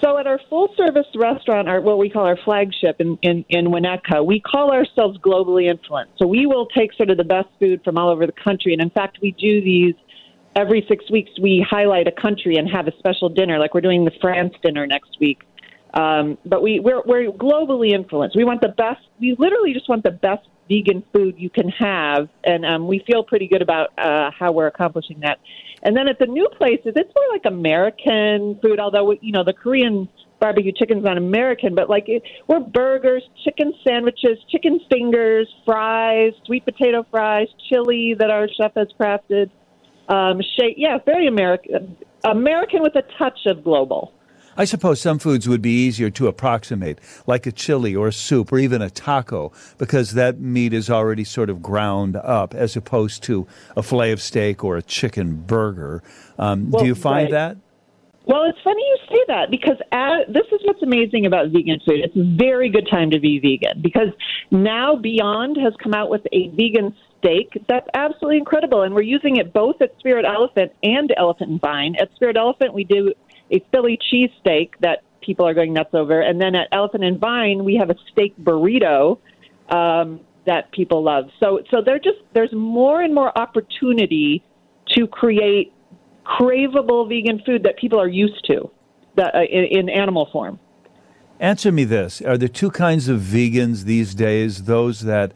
So, 0.05 0.19
at 0.19 0.27
our 0.27 0.39
full 0.51 0.69
service 0.77 1.07
restaurant, 1.15 1.67
our 1.67 1.81
what 1.81 1.97
we 1.97 2.11
call 2.11 2.27
our 2.27 2.37
flagship 2.45 2.97
in, 2.99 3.17
in, 3.23 3.43
in 3.49 3.69
Winnetka, 3.69 4.23
we 4.23 4.39
call 4.39 4.71
ourselves 4.71 5.17
globally 5.19 5.71
influenced. 5.71 6.13
So, 6.19 6.27
we 6.27 6.45
will 6.45 6.67
take 6.67 6.93
sort 6.93 7.09
of 7.09 7.17
the 7.17 7.25
best 7.25 7.49
food 7.59 7.81
from 7.83 7.97
all 7.97 8.11
over 8.11 8.27
the 8.27 8.33
country. 8.33 8.75
And 8.75 8.83
in 8.83 8.91
fact, 8.91 9.19
we 9.23 9.31
do 9.31 9.63
these 9.63 9.95
every 10.57 10.85
six 10.91 11.11
weeks 11.11 11.31
we 11.41 11.67
highlight 11.69 12.07
a 12.07 12.13
country 12.13 12.57
and 12.57 12.69
have 12.71 12.87
a 12.87 12.93
special 12.99 13.31
dinner, 13.31 13.59
like 13.59 13.73
we're 13.73 13.81
doing 13.81 14.05
the 14.05 14.13
France 14.21 14.53
dinner 14.63 14.87
next 14.87 15.17
week. 15.21 15.41
Um, 15.95 16.39
but 16.45 16.63
we, 16.63 16.81
we're, 16.81 17.03
we're 17.07 17.31
globally 17.31 17.93
influenced. 17.93 18.37
We 18.37 18.45
want 18.45 18.61
the 18.61 18.69
best, 18.69 19.01
we 19.21 19.37
literally 19.39 19.73
just 19.73 19.89
want 19.89 20.03
the 20.03 20.11
best 20.11 20.47
vegan 20.69 21.05
food 21.13 21.37
you 21.39 21.51
can 21.51 21.69
have. 21.69 22.29
And 22.43 22.67
um, 22.67 22.89
we 22.89 23.03
feel 23.07 23.23
pretty 23.23 23.47
good 23.47 23.63
about 23.63 23.97
uh, 23.99 24.31
how 24.37 24.53
we're 24.53 24.67
accomplishing 24.67 25.21
that. 25.21 25.39
And 25.83 25.97
then 25.97 26.09
at 26.09 26.19
the 26.19 26.27
new 26.27 26.49
places, 26.59 26.95
it's 26.97 27.13
more 27.15 27.29
like 27.31 27.43
American 27.45 28.59
food, 28.61 28.81
although, 28.81 29.13
you 29.21 29.33
know, 29.33 29.45
the 29.45 29.53
Korean 29.53 30.09
barbecue 30.41 30.73
chicken's 30.73 31.05
not 31.05 31.17
American, 31.17 31.75
but 31.75 31.89
like 31.89 32.09
it, 32.09 32.23
we're 32.49 32.61
burgers, 32.61 33.23
chicken 33.45 33.73
sandwiches, 33.87 34.39
chicken 34.51 34.81
fingers, 34.91 35.49
fries, 35.65 36.33
sweet 36.45 36.65
potato 36.65 37.07
fries, 37.11 37.49
chili 37.69 38.15
that 38.19 38.31
our 38.31 38.49
chef 38.49 38.73
has 38.75 38.89
crafted. 38.99 39.51
Um, 40.09 40.41
shake, 40.59 40.75
yeah, 40.77 40.99
very 41.07 41.29
American, 41.29 41.97
American 42.25 42.83
with 42.83 42.97
a 42.97 43.03
touch 43.19 43.39
of 43.47 43.63
global. 43.63 44.13
I 44.57 44.65
suppose 44.65 45.01
some 45.01 45.19
foods 45.19 45.49
would 45.49 45.63
be 45.63 45.71
easier 45.71 46.11
to 46.11 46.29
approximate, 46.29 46.99
like 47.27 47.47
a 47.47 47.53
chili 47.53 47.95
or 47.95 48.09
a 48.09 48.13
soup 48.13 48.53
or 48.53 48.59
even 48.59 48.83
a 48.83 48.91
taco, 48.91 49.53
because 49.79 50.13
that 50.13 50.41
meat 50.41 50.73
is 50.73 50.91
already 50.91 51.25
sort 51.25 51.51
of 51.51 51.63
ground 51.63 52.17
up, 52.17 52.55
as 52.55 52.77
opposed 52.77 53.23
to 53.25 53.47
a 53.77 53.83
fillet 53.83 54.13
of 54.13 54.21
steak 54.21 54.63
or 54.63 54.77
a 54.77 54.83
chicken 54.83 55.37
burger. 55.37 56.03
Um, 56.39 56.71
well, 56.71 56.83
do 56.83 56.89
you 56.89 56.95
find 56.95 57.33
right. 57.33 57.55
that? 57.55 57.57
Well, 58.27 58.45
it's 58.45 58.59
funny 58.65 58.81
you 58.81 58.97
say 59.11 59.25
that 59.29 59.51
because 59.51 59.77
as, 59.93 60.27
this 60.29 60.47
is 60.51 60.61
what's 60.65 60.83
amazing 60.83 61.27
about 61.27 61.51
vegan 61.51 61.79
food. 61.85 62.01
It's 62.01 62.17
a 62.17 62.37
very 62.39 62.71
good 62.71 62.89
time 62.91 63.11
to 63.11 63.21
be 63.21 63.39
vegan 63.39 63.83
because 63.83 64.09
now 64.51 64.97
Beyond 64.97 65.59
has 65.59 65.75
come 65.83 65.93
out 65.93 66.09
with 66.09 66.23
a 66.33 66.49
vegan 66.49 66.97
steak 67.19 67.51
that's 67.69 67.87
absolutely 67.93 68.39
incredible, 68.39 68.83
and 68.83 68.95
we're 68.95 69.03
using 69.03 69.37
it 69.37 69.53
both 69.53 69.81
at 69.83 69.99
Spirit 69.99 70.25
Elephant 70.25 70.73
and 70.83 71.13
Elephant 71.17 71.51
and 71.51 71.61
Vine. 71.61 71.97
At 72.01 72.15
Spirit 72.15 72.37
Elephant, 72.37 72.73
we 72.73 72.85
do 72.85 73.13
a 73.51 73.65
Philly 73.71 73.99
cheese 74.11 74.31
steak 74.41 74.75
that 74.81 75.03
people 75.21 75.47
are 75.47 75.55
going 75.55 75.73
nuts 75.73 75.95
over, 75.95 76.21
and 76.21 76.41
then 76.41 76.55
at 76.55 76.69
Elephant 76.73 77.05
and 77.05 77.19
Vine, 77.19 77.65
we 77.65 77.77
have 77.77 77.91
a 77.91 77.95
steak 78.13 78.37
burrito 78.39 79.19
um, 79.71 80.21
that 80.47 80.71
people 80.73 81.03
love. 81.03 81.25
So, 81.41 81.61
so 81.71 81.83
there 81.85 81.99
just 81.99 82.19
there's 82.35 82.53
more 82.53 83.01
and 83.03 83.15
more 83.15 83.37
opportunity 83.37 84.43
to 84.95 85.07
create 85.07 85.73
craveable 86.25 87.09
vegan 87.09 87.43
food 87.45 87.65
that 87.65 87.79
people 87.79 88.01
are 88.01 88.09
used 88.09 88.45
to, 88.47 88.71
that, 89.17 89.35
uh, 89.35 89.43
in, 89.43 89.65
in 89.65 89.89
animal 89.89 90.29
form. 90.33 90.59
Answer 91.41 91.73
me 91.73 91.85
this: 91.85 92.21
Are 92.23 92.39
there 92.39 92.49
two 92.49 92.71
kinds 92.71 93.09
of 93.09 93.21
vegans 93.21 93.85
these 93.85 94.15
days? 94.15 94.65
Those 94.65 95.01
that 95.01 95.33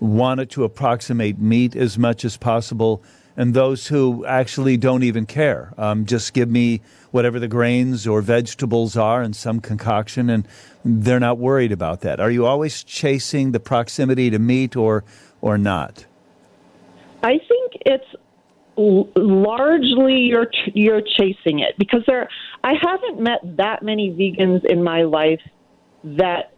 want 0.00 0.40
it 0.40 0.50
to 0.50 0.64
approximate 0.64 1.38
meat 1.38 1.76
as 1.76 1.98
much 1.98 2.24
as 2.24 2.36
possible, 2.36 3.02
and 3.36 3.54
those 3.54 3.86
who 3.86 4.24
actually 4.26 4.76
don't 4.76 5.02
even 5.02 5.26
care. 5.26 5.72
Um, 5.78 6.06
just 6.06 6.32
give 6.32 6.48
me 6.48 6.82
whatever 7.10 7.38
the 7.38 7.48
grains 7.48 8.06
or 8.06 8.22
vegetables 8.22 8.96
are 8.96 9.22
and 9.22 9.34
some 9.34 9.60
concoction, 9.60 10.30
and 10.30 10.46
they're 10.84 11.20
not 11.20 11.38
worried 11.38 11.72
about 11.72 12.00
that. 12.02 12.20
Are 12.20 12.30
you 12.30 12.46
always 12.46 12.82
chasing 12.84 13.52
the 13.52 13.60
proximity 13.60 14.30
to 14.30 14.38
meat 14.38 14.76
or 14.76 15.04
or 15.40 15.58
not? 15.58 16.06
I 17.22 17.38
think 17.38 17.72
it's 17.86 18.06
largely 18.76 20.14
you're 20.20 20.50
you're 20.74 21.02
chasing 21.02 21.60
it 21.60 21.76
because 21.78 22.02
there 22.06 22.28
I 22.64 22.74
haven't 22.80 23.20
met 23.20 23.40
that 23.56 23.82
many 23.82 24.10
vegans 24.10 24.64
in 24.64 24.82
my 24.82 25.02
life 25.02 25.40
that 26.04 26.52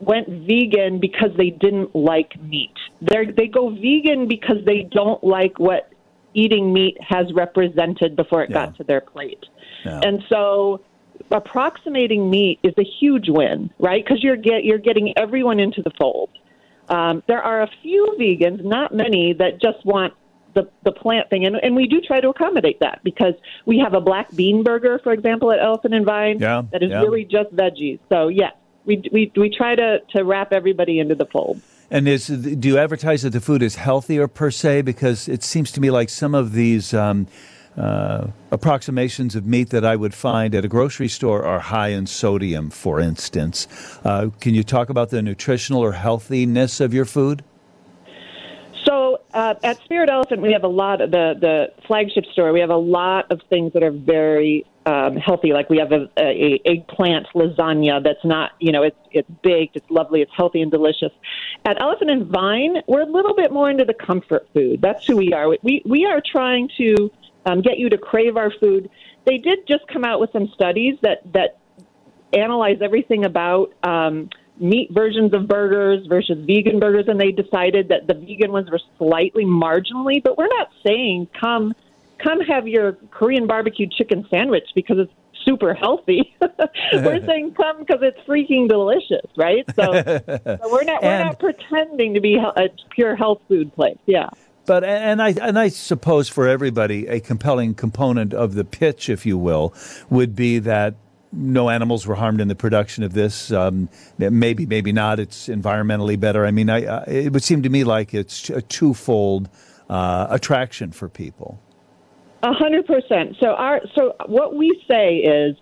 went 0.00 0.28
vegan 0.28 0.98
because 1.00 1.30
they 1.36 1.50
didn't 1.50 1.94
like 1.94 2.40
meat. 2.40 2.74
They 3.02 3.26
they 3.36 3.46
go 3.46 3.70
vegan 3.70 4.28
because 4.28 4.64
they 4.64 4.88
don't 4.90 5.22
like 5.22 5.58
what 5.58 5.92
eating 6.34 6.72
meat 6.72 6.96
has 7.00 7.32
represented 7.32 8.16
before 8.16 8.42
it 8.42 8.50
yeah. 8.50 8.66
got 8.66 8.76
to 8.76 8.84
their 8.84 9.00
plate. 9.00 9.44
Yeah. 9.84 10.00
And 10.02 10.22
so 10.28 10.82
approximating 11.30 12.30
meat 12.30 12.60
is 12.62 12.74
a 12.78 12.84
huge 12.84 13.28
win, 13.28 13.70
right? 13.78 14.04
Because 14.04 14.22
you're 14.22 14.36
get 14.36 14.64
you're 14.64 14.78
getting 14.78 15.16
everyone 15.16 15.60
into 15.60 15.82
the 15.82 15.90
fold. 15.98 16.30
Um, 16.88 17.22
there 17.26 17.42
are 17.42 17.62
a 17.62 17.68
few 17.82 18.16
vegans, 18.18 18.64
not 18.64 18.94
many, 18.94 19.34
that 19.34 19.60
just 19.60 19.84
want 19.84 20.14
the 20.54 20.68
the 20.84 20.92
plant 20.92 21.28
thing, 21.30 21.44
and 21.44 21.56
and 21.56 21.76
we 21.76 21.86
do 21.86 22.00
try 22.00 22.20
to 22.20 22.28
accommodate 22.28 22.80
that 22.80 23.00
because 23.04 23.34
we 23.66 23.78
have 23.78 23.94
a 23.94 24.00
black 24.00 24.34
bean 24.34 24.62
burger, 24.62 24.98
for 25.02 25.12
example, 25.12 25.52
at 25.52 25.58
Elephant 25.60 25.94
and 25.94 26.06
Vine, 26.06 26.38
yeah, 26.38 26.62
that 26.72 26.82
is 26.82 26.90
yeah. 26.90 27.00
really 27.00 27.24
just 27.24 27.54
veggies. 27.54 27.98
So 28.08 28.28
yeah, 28.28 28.50
we 28.84 29.02
we 29.12 29.30
we 29.36 29.50
try 29.50 29.74
to 29.74 30.00
to 30.16 30.24
wrap 30.24 30.52
everybody 30.52 30.98
into 30.98 31.14
the 31.14 31.26
fold. 31.26 31.60
And 31.90 32.06
is 32.06 32.26
do 32.26 32.68
you 32.68 32.78
advertise 32.78 33.22
that 33.22 33.30
the 33.30 33.40
food 33.40 33.62
is 33.62 33.76
healthier 33.76 34.28
per 34.28 34.50
se? 34.50 34.82
Because 34.82 35.28
it 35.28 35.42
seems 35.42 35.72
to 35.72 35.80
me 35.80 35.90
like 35.90 36.08
some 36.08 36.34
of 36.34 36.52
these. 36.52 36.94
Um, 36.94 37.26
uh, 37.76 38.26
approximations 38.50 39.36
of 39.36 39.46
meat 39.46 39.70
that 39.70 39.84
I 39.84 39.94
would 39.94 40.12
find 40.12 40.52
at 40.52 40.64
a 40.64 40.68
grocery 40.68 41.06
store 41.06 41.44
are 41.44 41.60
high 41.60 41.90
in 41.90 42.06
sodium, 42.06 42.70
for 42.70 42.98
instance. 42.98 43.68
Uh, 44.04 44.30
can 44.40 44.52
you 44.52 44.64
talk 44.64 44.90
about 44.90 45.10
the 45.10 45.22
nutritional 45.22 45.80
or 45.80 45.92
healthiness 45.92 46.80
of 46.80 46.92
your 46.92 47.04
food? 47.04 47.44
So 48.84 49.20
Uh, 49.32 49.54
at 49.62 49.76
Spirit 49.84 50.08
Elephant, 50.10 50.40
we 50.40 50.52
have 50.52 50.64
a 50.64 50.68
lot 50.68 51.00
of 51.00 51.10
the 51.10 51.36
the 51.38 51.70
flagship 51.86 52.24
store. 52.32 52.52
We 52.52 52.60
have 52.60 52.70
a 52.70 52.76
lot 52.76 53.30
of 53.30 53.40
things 53.48 53.72
that 53.74 53.82
are 53.82 53.92
very 53.92 54.64
um, 54.88 55.16
healthy. 55.16 55.52
Like 55.52 55.68
we 55.68 55.78
have 55.78 55.92
a, 55.92 56.08
a, 56.16 56.54
a 56.54 56.60
eggplant 56.64 57.26
lasagna 57.34 58.02
that's 58.02 58.24
not, 58.24 58.52
you 58.58 58.72
know, 58.72 58.82
it's 58.82 58.96
it's 59.10 59.28
baked, 59.42 59.76
it's 59.76 59.90
lovely, 59.90 60.22
it's 60.22 60.32
healthy 60.34 60.62
and 60.62 60.70
delicious. 60.70 61.12
At 61.66 61.80
Elephant 61.80 62.10
and 62.10 62.26
Vine, 62.26 62.76
we're 62.86 63.02
a 63.02 63.10
little 63.10 63.34
bit 63.34 63.52
more 63.52 63.70
into 63.70 63.84
the 63.84 63.92
comfort 63.92 64.48
food. 64.54 64.80
That's 64.80 65.04
who 65.06 65.16
we 65.16 65.34
are. 65.34 65.46
We 65.62 65.82
we 65.84 66.06
are 66.06 66.22
trying 66.24 66.70
to 66.78 67.10
um, 67.44 67.60
get 67.60 67.78
you 67.78 67.90
to 67.90 67.98
crave 67.98 68.38
our 68.38 68.50
food. 68.58 68.88
They 69.26 69.36
did 69.36 69.66
just 69.68 69.86
come 69.88 70.04
out 70.04 70.20
with 70.20 70.32
some 70.32 70.48
studies 70.54 70.94
that 71.02 71.20
that 71.34 71.58
analyze 72.32 72.78
everything 72.80 73.26
about. 73.26 73.74
Um, 73.82 74.30
meat 74.60 74.88
versions 74.90 75.32
of 75.34 75.46
burgers 75.46 76.04
versus 76.08 76.36
vegan 76.44 76.80
burgers, 76.80 77.04
and 77.06 77.20
they 77.20 77.30
decided 77.30 77.90
that 77.90 78.08
the 78.08 78.14
vegan 78.14 78.50
ones 78.50 78.68
were 78.68 78.80
slightly 78.96 79.44
marginally, 79.44 80.20
but 80.20 80.36
we're 80.36 80.48
not 80.48 80.68
saying 80.84 81.28
come 81.38 81.74
come 82.22 82.40
have 82.40 82.66
your 82.68 82.92
Korean 83.10 83.46
barbecue 83.46 83.86
chicken 83.86 84.26
sandwich 84.30 84.68
because 84.74 84.98
it's 84.98 85.12
super 85.44 85.74
healthy. 85.74 86.34
we're 86.92 87.24
saying 87.26 87.54
come 87.54 87.80
because 87.80 88.00
it's 88.02 88.18
freaking 88.26 88.68
delicious, 88.68 89.26
right? 89.36 89.64
So, 89.74 89.92
so 90.02 90.72
we're 90.72 90.84
not 90.84 91.02
we're 91.02 91.24
not 91.24 91.38
pretending 91.38 92.14
to 92.14 92.20
be 92.20 92.36
a 92.36 92.68
pure 92.90 93.16
health 93.16 93.40
food 93.48 93.74
place. 93.74 93.98
Yeah. 94.06 94.28
But 94.66 94.84
and 94.84 95.22
I 95.22 95.30
and 95.40 95.58
I 95.58 95.68
suppose 95.68 96.28
for 96.28 96.46
everybody 96.46 97.06
a 97.06 97.20
compelling 97.20 97.74
component 97.74 98.34
of 98.34 98.54
the 98.54 98.64
pitch, 98.64 99.08
if 99.08 99.24
you 99.24 99.38
will, 99.38 99.72
would 100.10 100.36
be 100.36 100.58
that 100.60 100.94
no 101.32 101.68
animals 101.68 102.06
were 102.06 102.14
harmed 102.14 102.40
in 102.40 102.48
the 102.48 102.54
production 102.54 103.04
of 103.04 103.12
this. 103.12 103.50
Um, 103.50 103.88
maybe, 104.18 104.66
maybe 104.66 104.92
not. 104.92 105.20
It's 105.20 105.48
environmentally 105.48 106.18
better. 106.18 106.46
I 106.46 106.50
mean, 106.50 106.70
I, 106.70 106.84
I, 106.84 107.04
it 107.04 107.32
would 107.32 107.42
seem 107.42 107.62
to 107.62 107.68
me 107.68 107.84
like 107.84 108.14
it's 108.14 108.48
a 108.50 108.62
twofold 108.62 109.48
uh, 109.88 110.26
attraction 110.30 110.92
for 110.92 111.08
people. 111.08 111.60
A 112.42 112.52
hundred 112.52 112.86
percent. 112.86 113.36
So 113.40 113.48
our 113.48 113.80
so 113.96 114.14
what 114.26 114.54
we 114.54 114.82
say 114.88 115.16
is, 115.16 115.56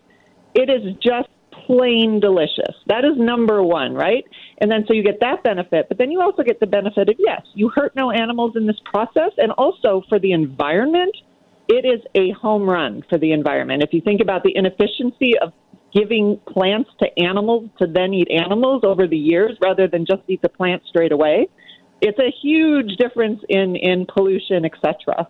it 0.54 0.68
is 0.68 0.94
just 1.02 1.28
plain 1.66 2.20
delicious. 2.20 2.74
That 2.86 3.04
is 3.04 3.16
number 3.16 3.62
one, 3.62 3.94
right? 3.94 4.24
And 4.58 4.70
then 4.70 4.84
so 4.86 4.92
you 4.92 5.02
get 5.02 5.20
that 5.20 5.42
benefit, 5.42 5.88
but 5.88 5.98
then 5.98 6.10
you 6.10 6.20
also 6.20 6.42
get 6.42 6.60
the 6.60 6.66
benefit 6.66 7.08
of 7.08 7.16
yes, 7.18 7.42
you 7.54 7.70
hurt 7.74 7.96
no 7.96 8.10
animals 8.10 8.52
in 8.56 8.66
this 8.66 8.76
process, 8.84 9.32
and 9.38 9.52
also 9.52 10.02
for 10.08 10.18
the 10.18 10.32
environment, 10.32 11.16
it 11.68 11.84
is 11.84 12.00
a 12.14 12.30
home 12.32 12.68
run 12.68 13.02
for 13.08 13.18
the 13.18 13.32
environment. 13.32 13.82
If 13.82 13.92
you 13.92 14.00
think 14.00 14.20
about 14.20 14.42
the 14.42 14.54
inefficiency 14.54 15.38
of 15.38 15.52
giving 15.94 16.38
plants 16.46 16.90
to 17.00 17.06
animals 17.18 17.70
to 17.78 17.86
then 17.86 18.12
eat 18.12 18.30
animals 18.30 18.82
over 18.84 19.06
the 19.06 19.16
years 19.16 19.56
rather 19.62 19.88
than 19.88 20.04
just 20.04 20.22
eat 20.28 20.42
the 20.42 20.48
plant 20.48 20.82
straight 20.86 21.12
away, 21.12 21.48
it's 22.02 22.18
a 22.18 22.30
huge 22.42 22.96
difference 22.96 23.40
in 23.48 23.76
in 23.76 24.06
pollution, 24.06 24.64
etc. 24.66 25.26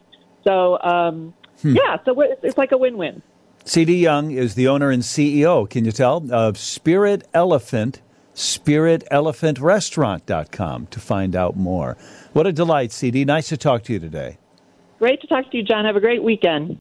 So, 0.47 0.81
um, 0.81 1.35
hmm. 1.61 1.75
yeah, 1.75 1.99
so 2.05 2.21
it's 2.21 2.57
like 2.57 2.71
a 2.73 2.79
win 2.79 2.97
win. 2.97 3.21
CD 3.65 3.97
Young 3.97 4.31
is 4.31 4.55
the 4.55 4.69
owner 4.69 4.91
and 4.91 5.03
CEO, 5.03 5.69
can 5.69 5.85
you 5.85 5.91
tell, 5.91 6.33
of 6.33 6.57
Spirit 6.57 7.27
Elephant, 7.35 8.01
spiritelephant.restaurant.com 8.37 10.87
to 10.87 11.01
find 11.01 11.35
out 11.35 11.57
more. 11.57 11.97
What 12.33 12.47
a 12.47 12.53
delight, 12.53 12.93
CD. 12.93 13.25
Nice 13.25 13.49
to 13.49 13.57
talk 13.57 13.83
to 13.85 13.93
you 13.93 13.99
today. 13.99 14.39
Great 15.01 15.21
to 15.21 15.27
talk 15.27 15.51
to 15.51 15.57
you, 15.57 15.65
John. 15.65 15.85
Have 15.85 15.97
a 15.97 16.01
great 16.01 16.23
weekend. 16.23 16.69